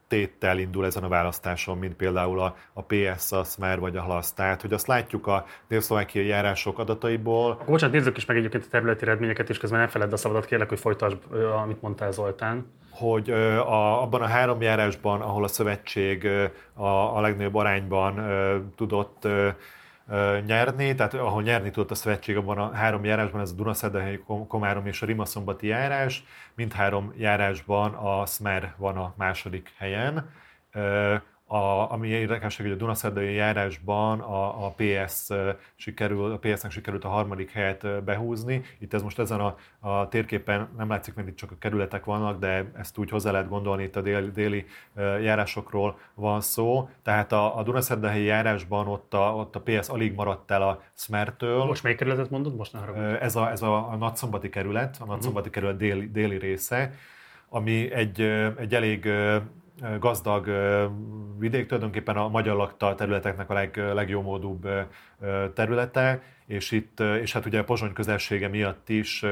[0.09, 4.33] téttel indul ezen a választáson, mint például a, a PS, a Smer vagy a HLASZ.
[4.33, 5.81] Tehát, hogy azt látjuk a dél
[6.13, 7.51] járások adataiból.
[7.51, 10.45] Akkor bocsánat, nézzük is meg egyébként a területi eredményeket, és közben ne feledd a szabadat,
[10.45, 11.17] kérlek, hogy folytasd,
[11.63, 12.71] amit mondtál Zoltán.
[12.89, 16.27] Hogy a, abban a három járásban, ahol a szövetség
[16.73, 18.25] a, a legnagyobb arányban
[18.75, 19.27] tudott
[20.45, 24.85] nyerni, tehát ahol nyerni tudott a szövetség abban a három járásban, ez a Dunaszerdahely, Komárom
[24.85, 26.23] és a Rimaszombati járás,
[26.55, 30.29] mindhárom járásban a Smer van a második helyen.
[31.51, 35.29] A, ami érdekesség, hogy a Dunaszerdai járásban a, a PS
[35.75, 38.61] sikerül, a PS-nek sikerült a harmadik helyet behúzni.
[38.77, 42.39] Itt ez most ezen a, a térképen nem látszik, mert itt csak a kerületek vannak,
[42.39, 46.89] de ezt úgy hozzá lehet gondolni, itt a déli, déli járásokról van szó.
[47.03, 51.63] Tehát a, a Dunaszerdahelyi járásban ott a, ott a PS alig maradt el a Smertől.
[51.63, 52.55] Most melyik kerületet mondod?
[52.55, 55.53] Most ne Ez a, ez a, a Nagyszombati kerület, a Nagyszombati uh-huh.
[55.53, 56.93] kerület déli, déli része,
[57.49, 58.21] ami egy,
[58.57, 59.09] egy elég
[59.99, 60.49] gazdag
[61.37, 64.67] vidék, tulajdonképpen a magyar lakta területeknek a leg, legjómódúbb
[65.53, 69.23] területe, és itt, és hát ugye a Pozsony közelsége miatt is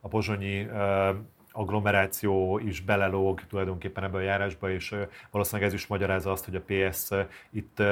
[0.00, 0.66] a pozsonyi
[1.56, 4.94] agglomeráció is belelóg tulajdonképpen ebbe a járásba, és
[5.30, 7.10] valószínűleg ez is magyarázza azt, hogy a PS
[7.50, 7.82] itt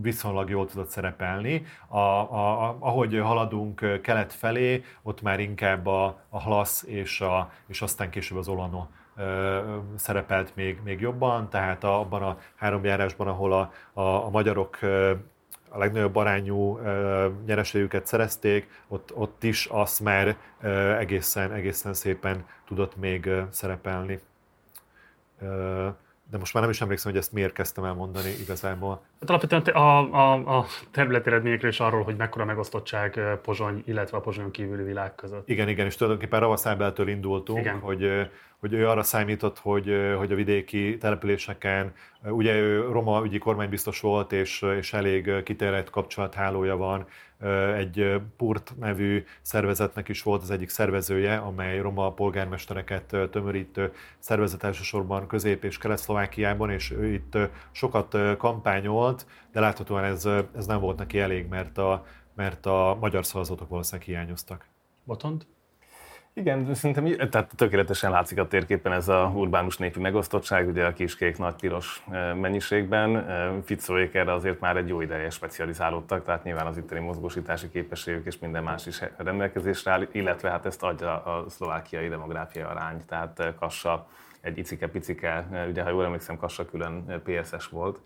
[0.00, 1.62] viszonylag jól tudott szerepelni.
[1.88, 7.52] A, a, a, ahogy haladunk kelet felé, ott már inkább a, a Hlasz és, a,
[7.66, 8.86] és aztán később az Olano
[9.96, 14.78] szerepelt még, még jobban, tehát abban a három járásban, ahol a, a, a magyarok
[15.68, 16.78] a legnagyobb arányú
[17.46, 20.36] nyereségüket szerezték, ott, ott is a Smer
[20.98, 24.20] egészen, egészen szépen tudott még szerepelni
[26.30, 29.02] de most már nem is emlékszem, hogy ezt miért kezdtem el mondani igazából.
[29.20, 34.20] Hát alapvetően a, a, a terület eredményekről is arról, hogy mekkora megosztottság Pozsony, illetve a
[34.20, 35.48] Pozsony kívüli világ között.
[35.48, 37.78] Igen, igen, és tulajdonképpen Ravaszábeltől indultunk, igen.
[37.78, 38.30] hogy
[38.60, 41.92] hogy ő arra számított, hogy, hogy a vidéki településeken,
[42.24, 47.06] ugye ő roma ügyi kormánybiztos volt, és, és elég kitérett kapcsolathálója van,
[47.76, 55.26] egy PURT nevű szervezetnek is volt az egyik szervezője, amely roma polgármestereket tömörítő szervezet elsősorban
[55.26, 57.38] Közép- és Kelet-Szlovákiában, és ő itt
[57.70, 63.26] sokat kampányolt, de láthatóan ez, ez nem volt neki elég, mert a, mert a magyar
[63.26, 64.66] szavazatok valószínűleg hiányoztak.
[65.04, 65.46] Botont?
[66.34, 71.38] Igen, szerintem tehát tökéletesen látszik a térképen ez a urbánus népi megosztottság, ugye a kiskék
[71.38, 72.02] nagy piros
[72.40, 73.26] mennyiségben.
[73.64, 78.38] Ficóék erre azért már egy jó ideje specializálódtak, tehát nyilván az itteni mozgósítási képességük és
[78.38, 84.06] minden más is rendelkezésre áll, illetve hát ezt adja a szlovákiai demográfia arány, tehát Kassa
[84.40, 87.98] egy icike-picike, ugye ha jól emlékszem, Kassa külön PSS volt,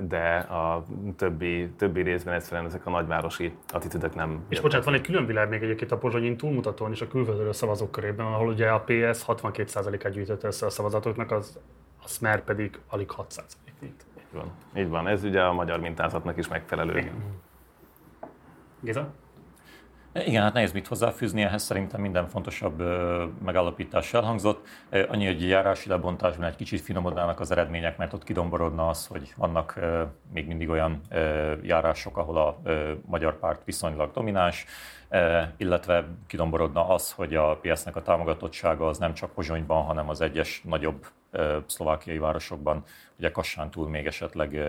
[0.00, 0.84] de a
[1.16, 4.44] többi, többi részben egyszerűen ezek a nagyvárosi attitűdök nem...
[4.48, 7.90] És bocsánat, van egy külön világ még egyébként a Pozsonyin túlmutatóan és a külföldről szavazók
[7.90, 11.58] körében, ahol ugye a PS 62%-át gyűjtötte össze a szavazatoknak, az,
[12.02, 13.42] a Smer pedig alig 6%.
[13.82, 13.94] Így
[14.32, 14.50] van.
[14.76, 15.08] Így van.
[15.08, 16.98] Ez ugye a magyar mintázatnak is megfelelő.
[16.98, 17.14] Igen.
[18.80, 19.12] Géza?
[20.24, 22.82] Igen, hát nehéz mit hozzáfűzni, ehhez szerintem minden fontosabb
[23.44, 24.66] megállapítás elhangzott.
[25.08, 29.80] Annyi, hogy járási lebontásban egy kicsit finomodnának az eredmények, mert ott kidomborodna az, hogy vannak
[30.32, 31.00] még mindig olyan
[31.62, 32.60] járások, ahol a
[33.06, 34.64] magyar párt viszonylag domináns,
[35.56, 40.62] illetve kidomborodna az, hogy a PS-nek a támogatottsága az nem csak Pozsonyban, hanem az egyes
[40.64, 41.06] nagyobb
[41.66, 42.84] szlovákiai városokban,
[43.18, 44.60] ugye Kassán túl még esetleg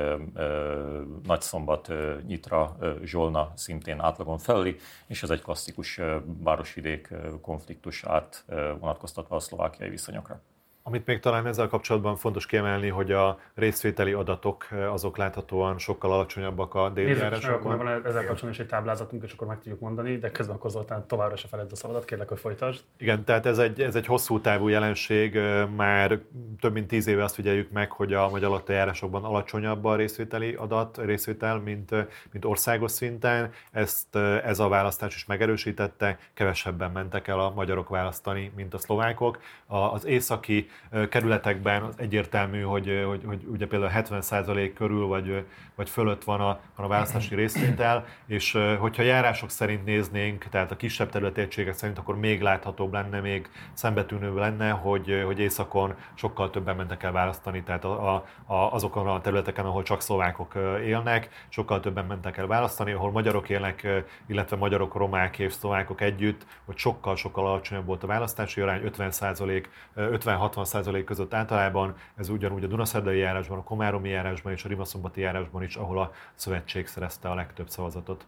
[1.23, 1.91] Nagyszombat,
[2.27, 4.75] Nyitra, Zsolna szintén átlagon felüli,
[5.07, 7.09] és ez egy klasszikus városvidék
[7.41, 8.45] konfliktus át
[8.79, 10.41] vonatkoztatva a szlovákiai viszonyokra.
[10.87, 16.11] Amit még talán ezzel kapcsolatban fontos kiemelni, hogy a részvételi adatok eh, azok láthatóan sokkal
[16.11, 17.77] alacsonyabbak a déli járásokban.
[17.77, 21.07] Van ezzel kapcsolatban is egy táblázatunk, és akkor meg tudjuk mondani, de közben akkor Zoltán
[21.07, 22.83] továbbra se feled a szabadat, kérlek, hogy folytasd.
[22.97, 26.19] Igen, tehát ez egy, ez egy hosszú távú jelenség, eh, már
[26.59, 30.97] több mint tíz éve azt figyeljük meg, hogy a magyar járásokban alacsonyabb a részvételi adat,
[30.97, 33.51] részvétel, mint, eh, mint országos szinten.
[33.71, 39.39] Ezt ez a választás is megerősítette, kevesebben mentek el a magyarok választani, mint a szlovákok.
[39.65, 40.69] Az északi
[41.09, 46.85] kerületekben egyértelmű, hogy, hogy, hogy ugye például 70% körül vagy, vagy fölött van a, van
[46.85, 52.17] a választási részvétel, és hogyha járások szerint néznénk, tehát a kisebb területi egységek szerint, akkor
[52.17, 57.83] még láthatóbb lenne, még szembetűnőbb lenne, hogy, hogy északon sokkal többen mentek el választani, tehát
[57.83, 60.53] a, a, a, azokon a területeken, ahol csak szlovákok
[60.85, 63.87] élnek, sokkal többen mentek el választani, ahol magyarok élnek,
[64.27, 69.65] illetve magyarok, romák és szlovákok együtt, hogy sokkal-sokkal alacsonyabb volt a választási arány, 50%
[69.95, 70.63] 50-60
[71.05, 75.75] között általában, ez ugyanúgy a Dunaszerdai járásban, a Komáromi járásban és a Rimaszombati járásban is,
[75.75, 78.25] ahol a szövetség szerezte a legtöbb szavazatot.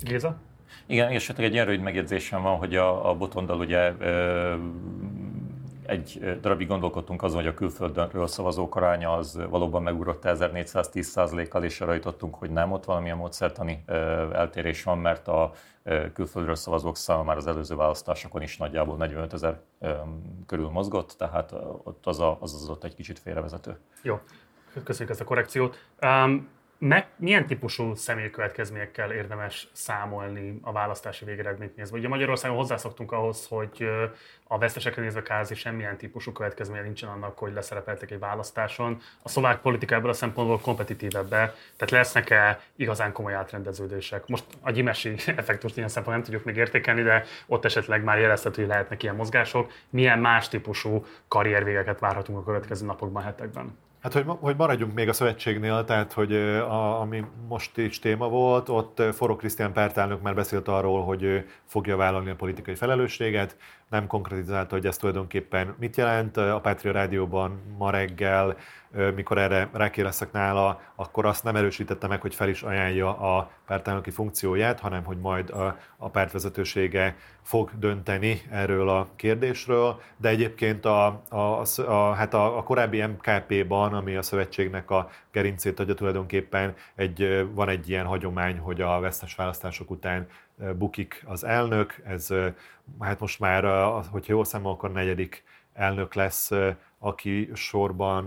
[0.00, 0.36] Géza?
[0.86, 4.54] Igen, és egy ilyen megjegyzésem van, hogy a, a botondal ugye ö,
[5.88, 11.94] egy darabig gondolkodtunk azon, hogy a külföldről szavazók aránya az valóban megugrott 1410%-kal, és arra
[11.94, 13.84] jutottunk, hogy nem, ott valamilyen módszertani
[14.32, 15.52] eltérés van, mert a
[16.12, 19.60] külföldről szavazók száma már az előző választásokon is nagyjából 45 ezer
[20.46, 23.78] körül mozgott, tehát ott az, a, az az ott egy kicsit félrevezető.
[24.02, 24.20] Jó,
[24.84, 25.76] köszönjük ezt a korrekciót.
[26.02, 26.48] Um,
[26.78, 31.98] meg, milyen típusú személykövetkezményekkel érdemes számolni a választási végeredményt nézve?
[31.98, 33.88] Ugye Magyarországon hozzászoktunk ahhoz, hogy
[34.46, 39.00] a vesztesekre nézve kázi semmilyen típusú következménye nincsen annak, hogy leszerepeltek egy választáson.
[39.22, 44.26] A szlovák politika ebből a szempontból kompetitívebb, tehát lesznek-e igazán komoly átrendeződések?
[44.26, 48.60] Most a gyimesi effektust ilyen szempontból nem tudjuk még értékelni, de ott esetleg már jelezhető,
[48.60, 49.72] hogy lehetnek ilyen mozgások.
[49.90, 53.76] Milyen más típusú karriervégeket várhatunk a következő napokban, hetekben?
[54.00, 58.68] Hát, hogy, hogy maradjunk még a szövetségnél, tehát, hogy a, ami most is téma volt,
[58.68, 63.56] ott Forró Krisztián pártelnök már beszélt arról, hogy fogja vállalni a politikai felelősséget,
[63.90, 66.36] nem konkretizálta, hogy ez tulajdonképpen mit jelent.
[66.36, 68.56] A Pátria Rádióban ma reggel,
[69.14, 74.10] mikor erre rákérdeztek nála, akkor azt nem erősítette meg, hogy fel is ajánlja a pártelnöki
[74.10, 81.22] funkcióját, hanem hogy majd a, a pártvezetősége fog dönteni erről a kérdésről, de egyébként a,
[81.28, 87.48] a, a, hát a, a korábbi MKP-ban, ami a szövetségnek a gerincét adja tulajdonképpen, egy,
[87.54, 90.26] van egy ilyen hagyomány, hogy a vesztes választások után
[90.74, 92.28] bukik az elnök, ez
[93.00, 93.64] hát most már,
[94.10, 96.50] hogyha jól számol, akkor negyedik elnök lesz,
[96.98, 98.26] aki sorban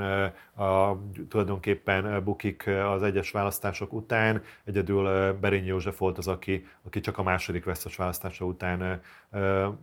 [0.56, 0.98] a,
[1.30, 4.44] tulajdonképpen bukik az egyes választások után.
[4.66, 9.02] Egyedül Berényi József volt az, aki, aki csak a második vesztes választása után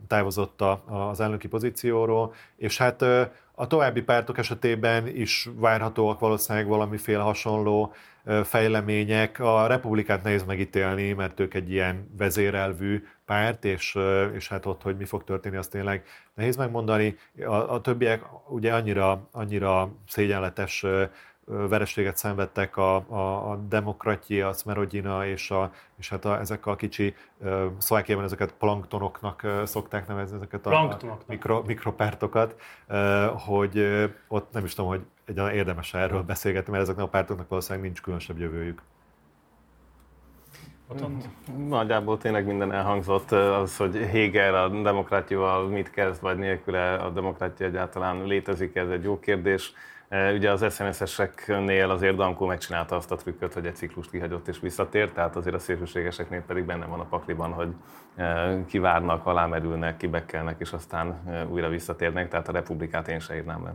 [0.07, 3.01] távozott az elnöki pozícióról, és hát
[3.55, 7.93] a további pártok esetében is várhatóak valószínűleg valamiféle hasonló
[8.43, 9.39] fejlemények.
[9.39, 13.97] A republikát nehéz megítélni, mert ők egy ilyen vezérelvű párt, és,
[14.33, 16.03] és hát ott, hogy mi fog történni, azt tényleg
[16.33, 17.17] nehéz megmondani.
[17.45, 20.85] A, a többiek ugye annyira, annyira szégyenletes
[21.49, 26.75] vereséget szenvedtek a, a, a demokratja, a Smerodina és, a, és hát a, ezek a
[26.75, 27.15] kicsi,
[27.77, 32.55] Szlovákiában ezeket planktonoknak szokták nevezni, ezeket a, a mikro, mikropártokat,
[33.35, 33.85] hogy
[34.27, 38.01] ott nem is tudom, hogy egyáltalán érdemes erről beszélgetni, mert ezeknek a pártoknak valószínűleg nincs
[38.01, 38.81] különösebb jövőjük.
[41.67, 47.65] Nagyjából tényleg minden elhangzott, az, hogy Hegel a demokrátiával mit kezd, vagy nélküle a demokrátia
[47.65, 49.73] egyáltalán létezik, ez egy jó kérdés.
[50.35, 55.13] Ugye az SNS-eseknél azért Dankó megcsinálta azt a trükköt, hogy egy ciklust kihagyott és visszatért,
[55.13, 57.73] tehát azért a szélsőségeseknél pedig benne van a pakliban, hogy
[58.65, 63.73] kivárnak, alámerülnek, kibekkelnek, és aztán újra visszatérnek, tehát a republikát én se írnám le.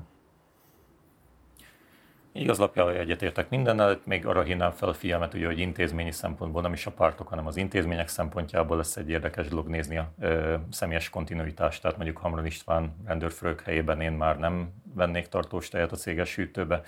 [2.37, 6.73] Igazlapja, hogy egyetértek mindennel, még arra hívnám fel a figyelmet, ugye, hogy intézményi szempontból nem
[6.73, 11.11] is a pártok, hanem az intézmények szempontjából lesz egy érdekes dolog nézni a ö, személyes
[11.11, 11.83] kontinuitást.
[11.83, 16.83] Tehát mondjuk Hamron István rendőrfők helyében én már nem vennék tartós tejet a céges hűtőbe.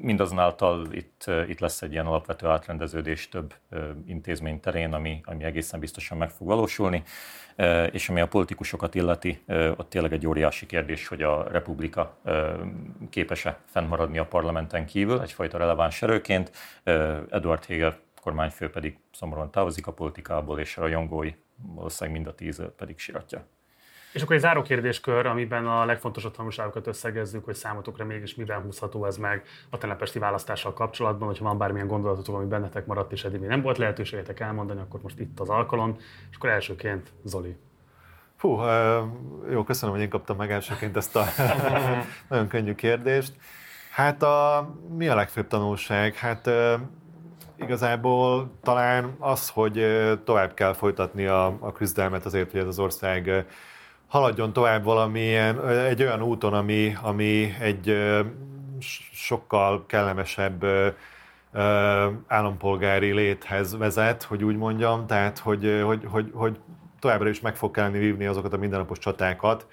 [0.00, 3.54] Mindazonáltal itt, itt lesz egy ilyen alapvető átrendeződés több
[4.06, 7.02] intézmény terén, ami, ami egészen biztosan meg fog valósulni,
[7.90, 9.42] és ami a politikusokat illeti,
[9.76, 12.16] ott tényleg egy óriási kérdés, hogy a republika
[13.10, 16.52] képes-e fennmaradni a parlamenten kívül, egyfajta releváns erőként.
[17.30, 22.62] Eduard Heger kormányfő pedig szomorúan távozik a politikából, és a rajongói valószínűleg mind a tíz
[22.76, 23.46] pedig siratja.
[24.14, 29.06] És akkor egy záró kérdéskör, amiben a legfontosabb tanulságokat összegezzük, hogy számotokra mégis miben húzható
[29.06, 33.40] ez meg a telepesti választással kapcsolatban, hogyha van bármilyen gondolatotok, ami bennetek maradt, és eddig
[33.40, 35.96] még nem volt lehetőségetek elmondani, akkor most itt az alkalom.
[36.30, 37.56] És akkor elsőként Zoli.
[38.36, 38.60] Fú,
[39.50, 41.24] jó, köszönöm, hogy én kaptam meg elsőként ezt a
[42.28, 43.32] nagyon könnyű kérdést.
[43.90, 46.14] Hát a, mi a legfőbb tanulság?
[46.14, 46.50] Hát
[47.56, 49.86] igazából talán az, hogy
[50.24, 53.46] tovább kell folytatni a, a küzdelmet azért, hogy ez az ország
[54.14, 57.96] haladjon tovább valamilyen, egy olyan úton, ami, ami egy
[59.12, 60.64] sokkal kellemesebb
[62.26, 66.58] állampolgári léthez vezet, hogy úgy mondjam, tehát hogy, hogy, hogy, hogy
[66.98, 69.66] továbbra is meg fog kelleni vívni azokat a mindennapos csatákat,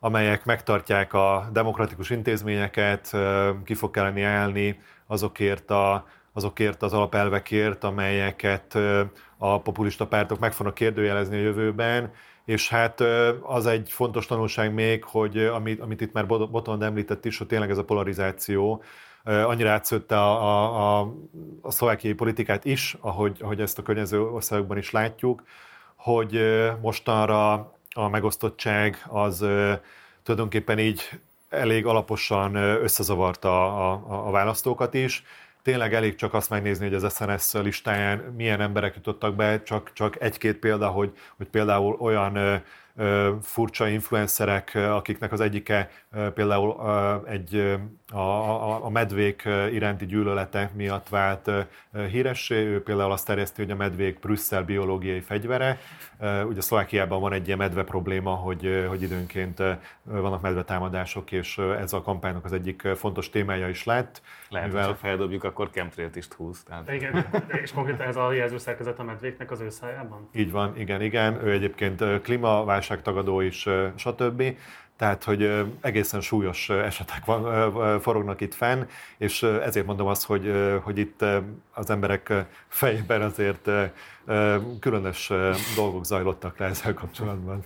[0.00, 3.16] amelyek megtartják a demokratikus intézményeket,
[3.64, 8.78] ki fog kelleni állni azokért, a, azokért az alapelvekért, amelyeket
[9.38, 12.12] a populista pártok meg fognak kérdőjelezni a jövőben,
[12.44, 13.00] és hát
[13.42, 17.70] az egy fontos tanulság még, hogy amit, amit itt már Botond említett is, hogy tényleg
[17.70, 18.82] ez a polarizáció
[19.24, 21.14] annyira átszőtte a, a, a,
[21.60, 25.42] a szlovákiai politikát is, ahogy, ahogy ezt a környező országokban is látjuk,
[25.96, 26.40] hogy
[26.80, 27.52] mostanra
[27.94, 29.38] a megosztottság az
[30.22, 31.10] tulajdonképpen így
[31.48, 35.24] elég alaposan összezavarta a, a, a választókat is,
[35.68, 40.20] tényleg elég csak azt megnézni, hogy az SNS listáján milyen emberek jutottak be, csak, csak
[40.20, 42.62] egy-két példa, hogy, hogy például olyan
[43.42, 45.90] furcsa influencerek, akiknek az egyike
[46.34, 46.76] például
[47.26, 47.78] egy
[48.12, 51.50] a, a, a medvék iránti gyűlölete miatt vált
[52.10, 52.54] híressé.
[52.54, 55.78] Ő például azt terjeszti, hogy a medvék Brüsszel biológiai fegyvere.
[56.48, 59.62] Ugye Szlovákiában van egy ilyen medve probléma, hogy, hogy időnként
[60.02, 64.22] vannak medve támadások, és ez a kampánynak az egyik fontos témája is lett.
[64.48, 64.86] Lehet, mivel...
[64.86, 66.62] hogy feldobjuk, akkor chemtrailt is húz.
[66.62, 66.92] Tehát...
[66.92, 67.26] Igen,
[67.62, 70.28] és konkrétan ez a jelzőszerkezet a medvéknek az ő szájában?
[70.32, 71.44] Így van, igen, igen.
[71.44, 73.66] Ő egyébként klímaválság tagadó is,
[73.96, 74.42] stb.
[74.96, 78.82] Tehát, hogy egészen súlyos esetek van, forognak itt fenn,
[79.18, 81.24] és ezért mondom azt, hogy, hogy itt
[81.72, 82.32] az emberek
[82.68, 83.70] fejében azért
[84.80, 85.32] különös
[85.76, 87.64] dolgok zajlottak le ezzel kapcsolatban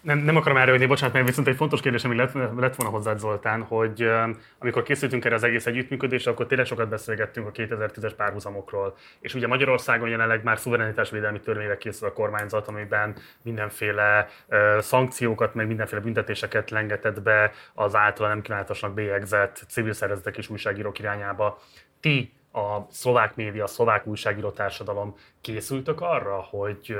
[0.00, 3.18] nem, nem akarom elrőni, bocsánat, mert viszont egy fontos kérdés, ami lett, lett volna hozzád
[3.18, 4.10] Zoltán, hogy
[4.58, 8.96] amikor készültünk erre az egész együttműködésre, akkor tényleg sokat beszélgettünk a 2010-es párhuzamokról.
[9.20, 15.66] És ugye Magyarországon jelenleg már szuverenitásvédelmi törvényre készül a kormányzat, amiben mindenféle uh, szankciókat, meg
[15.66, 21.58] mindenféle büntetéseket lengetett be az általa nem kívánatosnak bélyegzett civil szervezetek és újságírók irányába.
[22.00, 26.96] Ti a szlovák média, a szlovák újságíró társadalom készültök arra, hogy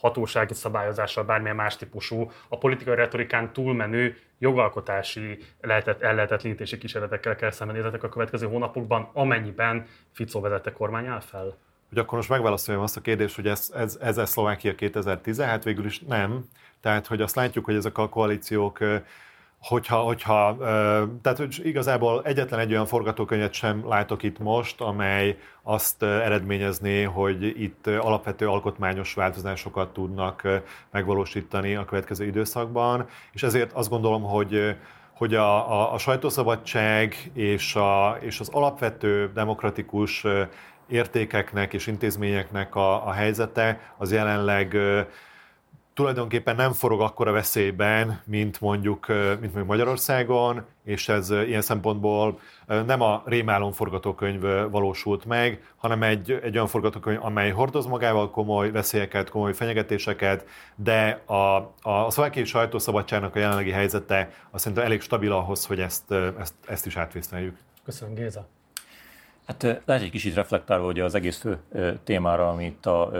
[0.00, 8.02] hatósági szabályozással, bármilyen más típusú, a politikai retorikán túlmenő jogalkotási lehetett, ellehetetlenítési kísérletekkel kell szembenézetek
[8.02, 11.56] a következő hónapokban, amennyiben Ficó vezette kormány áll fel?
[11.88, 15.64] Hogy akkor most megválaszoljam azt a kérdést, hogy ez, ez, ez, ez Szlovákia 2010, hát
[15.64, 16.44] végül is nem.
[16.80, 18.78] Tehát, hogy azt látjuk, hogy ezek a koalíciók
[19.68, 20.56] hogyha, hogyha
[21.22, 27.62] tehát hogy igazából egyetlen egy olyan forgatókönyvet sem látok itt most, amely azt eredményezné, hogy
[27.62, 34.76] itt alapvető alkotmányos változásokat tudnak megvalósítani a következő időszakban, és ezért azt gondolom, hogy
[35.16, 40.24] hogy a, a, a sajtószabadság és, a, és az alapvető demokratikus
[40.88, 44.76] értékeknek és intézményeknek a, a helyzete az jelenleg
[45.96, 53.00] tulajdonképpen nem forog akkora veszélyben, mint mondjuk, mint mondjuk Magyarországon, és ez ilyen szempontból nem
[53.00, 54.40] a rémálom forgatókönyv
[54.70, 61.22] valósult meg, hanem egy, egy olyan forgatókönyv, amely hordoz magával komoly veszélyeket, komoly fenyegetéseket, de
[61.24, 66.12] a, a, a szlovákiai sajtószabadságnak a jelenlegi helyzete azt szerintem elég stabil ahhoz, hogy ezt,
[66.38, 67.56] ezt, ezt is átvészeljük.
[67.84, 68.48] Köszönöm, Géza.
[69.46, 71.58] Hát lehet egy kicsit reflektálva hogy az egész fő
[72.04, 73.10] témára, amit a,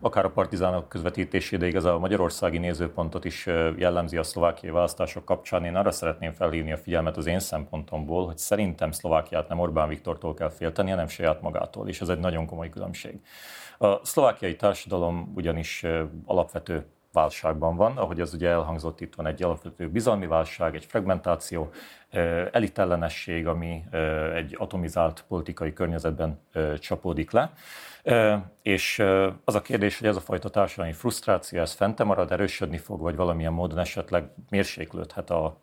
[0.00, 3.46] akár a partizánok közvetítésére, de igaz a magyarországi nézőpontot is
[3.76, 5.64] jellemzi a szlovákiai választások kapcsán.
[5.64, 10.34] Én arra szeretném felhívni a figyelmet az én szempontomból, hogy szerintem Szlovákiát nem Orbán Viktortól
[10.34, 13.20] kell félteni, hanem saját magától, és ez egy nagyon komoly különbség.
[13.78, 15.86] A szlovákiai társadalom ugyanis
[16.24, 21.70] alapvető válságban van, ahogy az ugye elhangzott, itt van egy alapvető bizalmi válság, egy fragmentáció,
[22.52, 23.84] elitellenesség, ami
[24.34, 26.40] egy atomizált politikai környezetben
[26.78, 27.52] csapódik le.
[28.62, 28.98] És
[29.44, 33.16] az a kérdés, hogy ez a fajta társadalmi frusztráció, ez fente marad, erősödni fog, vagy
[33.16, 35.58] valamilyen módon esetleg mérséklődhet a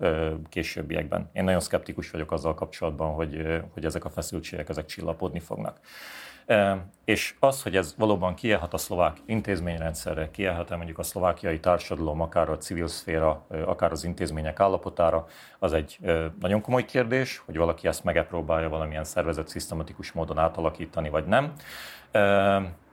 [0.50, 1.30] későbbiekben.
[1.34, 5.80] Én nagyon szkeptikus vagyok azzal kapcsolatban, hogy, hogy ezek a feszültségek, ezek csillapodni fognak.
[7.06, 12.50] És az, hogy ez valóban kielhat a szlovák intézményrendszerre, kielhat mondjuk a szlovákiai társadalom, akár
[12.50, 15.28] a civil szféra, akár az intézmények állapotára,
[15.60, 15.98] az egy
[16.40, 21.54] nagyon komoly kérdés, hogy valaki ezt megpróbálja valamilyen szervezet szisztematikus módon átalakítani, vagy nem.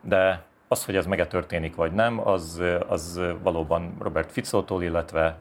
[0.01, 5.39] De az, hogy ez megetörténik vagy nem, az, az valóban Robert Ficótól, illetve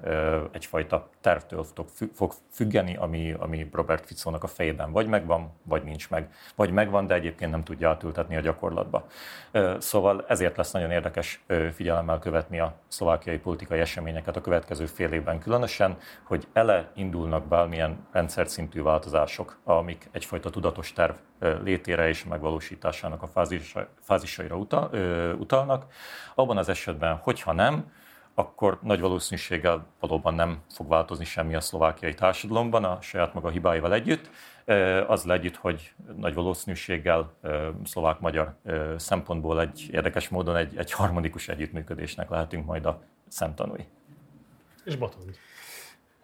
[0.51, 1.65] egyfajta tervtől
[2.13, 6.33] fog függeni, ami, ami Robert Ficónak a fejében vagy megvan, vagy nincs meg.
[6.55, 9.07] Vagy megvan, de egyébként nem tudja átültetni a gyakorlatba.
[9.77, 15.39] Szóval ezért lesz nagyon érdekes figyelemmel követni a szlovákiai politikai eseményeket a következő fél évben
[15.39, 21.15] különösen, hogy ele indulnak bármilyen rendszer szintű változások, amik egyfajta tudatos terv
[21.63, 23.29] létére és megvalósításának a
[24.01, 24.89] fázisaira utal,
[25.39, 25.85] utalnak.
[26.35, 27.91] Abban az esetben, hogyha nem,
[28.33, 33.93] akkor nagy valószínűséggel valóban nem fog változni semmi a szlovákiai társadalomban a saját maga hibáival
[33.93, 34.29] együtt.
[35.07, 37.33] Az együtt, hogy nagy valószínűséggel
[37.83, 38.55] szlovák-magyar
[38.97, 43.85] szempontból egy érdekes módon egy, egy harmonikus együttműködésnek lehetünk majd a szemtanúi.
[44.83, 45.37] És Botond.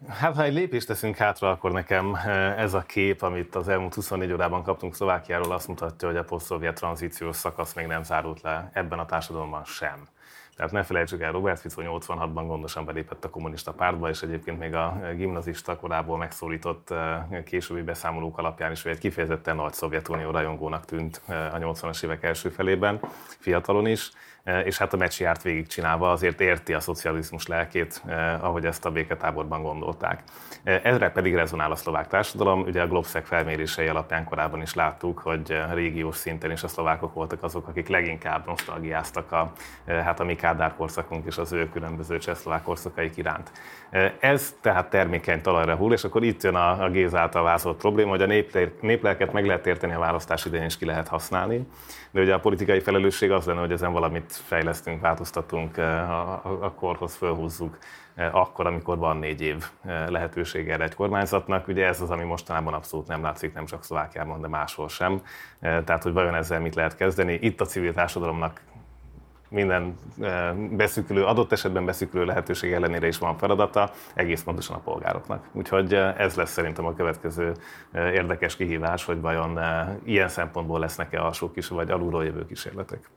[0.06, 3.94] Hát, ha egy lépést teszünk hátra, akkor nekem eh, ez a kép, amit az elmúlt
[3.94, 8.70] 24 órában kaptunk Szlovákiáról, azt mutatja, hogy a poszt tranzíciós szakasz még nem zárult le
[8.74, 10.08] ebben a társadalomban sem.
[10.56, 14.76] Tehát ne felejtsük el, Robert Fico 86-ban gondosan belépett a kommunista pártba, és egyébként még
[14.76, 20.86] a gimnazista korából megszólított eh, későbbi beszámolók alapján is, hogy egy kifejezetten nagy Szovjetunió rajongónak
[20.86, 23.00] tűnt eh, a 80-as évek első felében,
[23.40, 24.12] fiatalon is.
[24.48, 28.86] Eh, és hát a meccs járt végigcsinálva, azért érti a szocializmus lelkét, eh, ahogy ezt
[28.86, 30.24] a béketáborban gondolták.
[30.64, 32.62] Eh, ezre pedig rezonál a szlovák társadalom.
[32.62, 37.44] Ugye a Globsec felmérései alapján korábban is láttuk, hogy régiós szinten is a szlovákok voltak
[37.44, 39.52] azok, akik leginkább nosztalgiáztak a,
[39.86, 43.52] hát a mi Kádár korszakunk és az ő különböző csehszlovák korszakaik iránt.
[44.20, 48.10] Ez tehát termékeny talajra hull, és akkor itt jön a, a Géz által vázolt probléma,
[48.10, 48.44] hogy a
[48.82, 51.68] néplelket meg lehet érteni a választás idején, és ki lehet használni,
[52.12, 56.72] de ugye a politikai felelősség az lenne, hogy ezen valamit fejlesztünk, változtatunk, a, a, a
[56.72, 57.78] korhoz fölhúzzuk
[58.32, 59.66] akkor, amikor van négy év
[60.08, 61.68] lehetősége erre egy kormányzatnak.
[61.68, 65.22] Ugye ez az, ami mostanában abszolút nem látszik, nem csak Szlovákiában, de máshol sem.
[65.60, 67.34] Tehát, hogy vajon ezzel mit lehet kezdeni.
[67.42, 68.62] Itt a civil társadalomnak
[69.50, 69.96] minden
[70.72, 75.48] beszűkülő, adott esetben beszűkülő lehetőség ellenére is van feladata, egész pontosan a polgároknak.
[75.52, 77.52] Úgyhogy ez lesz szerintem a következő
[77.94, 79.60] érdekes kihívás, hogy vajon
[80.04, 83.10] ilyen szempontból lesznek-e alsó kis vagy alulról jövő kísérletek.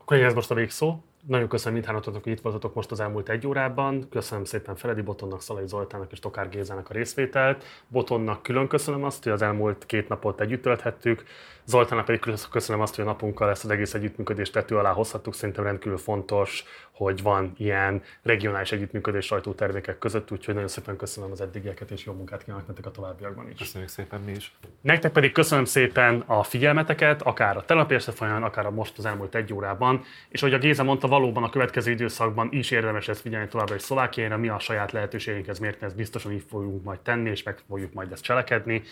[0.00, 0.98] Akkor ez most a végszó.
[1.26, 4.08] Nagyon köszönöm mindhármatoknak, hogy itt voltatok most az elmúlt egy órában.
[4.10, 7.64] Köszönöm szépen Feledi Botonnak, Szalai Zoltának és Tokár Gézának a részvételt.
[7.88, 11.24] Botonnak külön köszönöm azt, hogy az elmúlt két napot együtt tölthettük.
[11.70, 15.34] Zoltának pedig köszönöm azt, hogy a napunkkal ezt az egész együttműködést tető alá hozhattuk.
[15.34, 21.40] Szerintem rendkívül fontos, hogy van ilyen regionális együttműködés sajtótermékek között, úgyhogy nagyon szépen köszönöm az
[21.40, 23.58] eddigieket, és jó munkát kívánok nektek a továbbiakban is.
[23.58, 24.52] Köszönjük szépen mi is.
[24.80, 29.34] Nektek pedig köszönöm szépen a figyelmeteket, akár a telepi folyamán, akár a most az elmúlt
[29.34, 33.48] egy órában, és hogy a Géza mondta, valóban a következő időszakban is érdemes ezt figyelni
[33.48, 37.42] továbbra is Szlovákiára, mi a saját lehetőségeinkhez mérten, ezt biztosan így fogjuk majd tenni, és
[37.42, 38.82] meg fogjuk majd ezt cselekedni,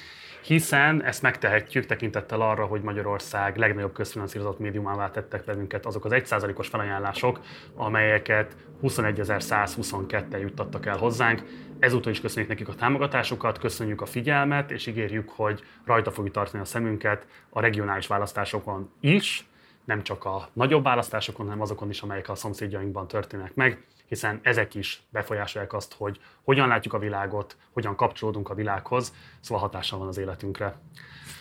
[0.42, 6.68] hiszen ezt megtehetjük tekintettel arra, hogy Magyarország legnagyobb közfinanszírozott médiumává tettek bennünket azok az 1%-os
[6.68, 7.40] felajánlások,
[7.74, 11.42] amelyeket 21.122-en juttattak el hozzánk.
[11.78, 16.62] Ezúttal is köszönjük nekik a támogatásukat, köszönjük a figyelmet, és ígérjük, hogy rajta fogjuk tartani
[16.62, 19.48] a szemünket a regionális választásokon is,
[19.84, 24.74] nem csak a nagyobb választásokon, hanem azokon is, amelyek a szomszédjainkban történnek meg, hiszen ezek
[24.74, 30.08] is befolyásolják azt, hogy hogyan látjuk a világot, hogyan kapcsolódunk a világhoz, szóval hatással van
[30.08, 30.76] az életünkre.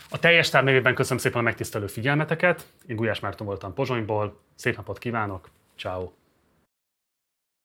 [0.09, 2.67] A teljes tár nevében köszönöm szépen a megtisztelő figyelmeteket.
[2.85, 4.39] Én Gulyás Márton voltam Pozsonyból.
[4.55, 5.49] Szép napot kívánok.
[5.77, 6.09] Ciao.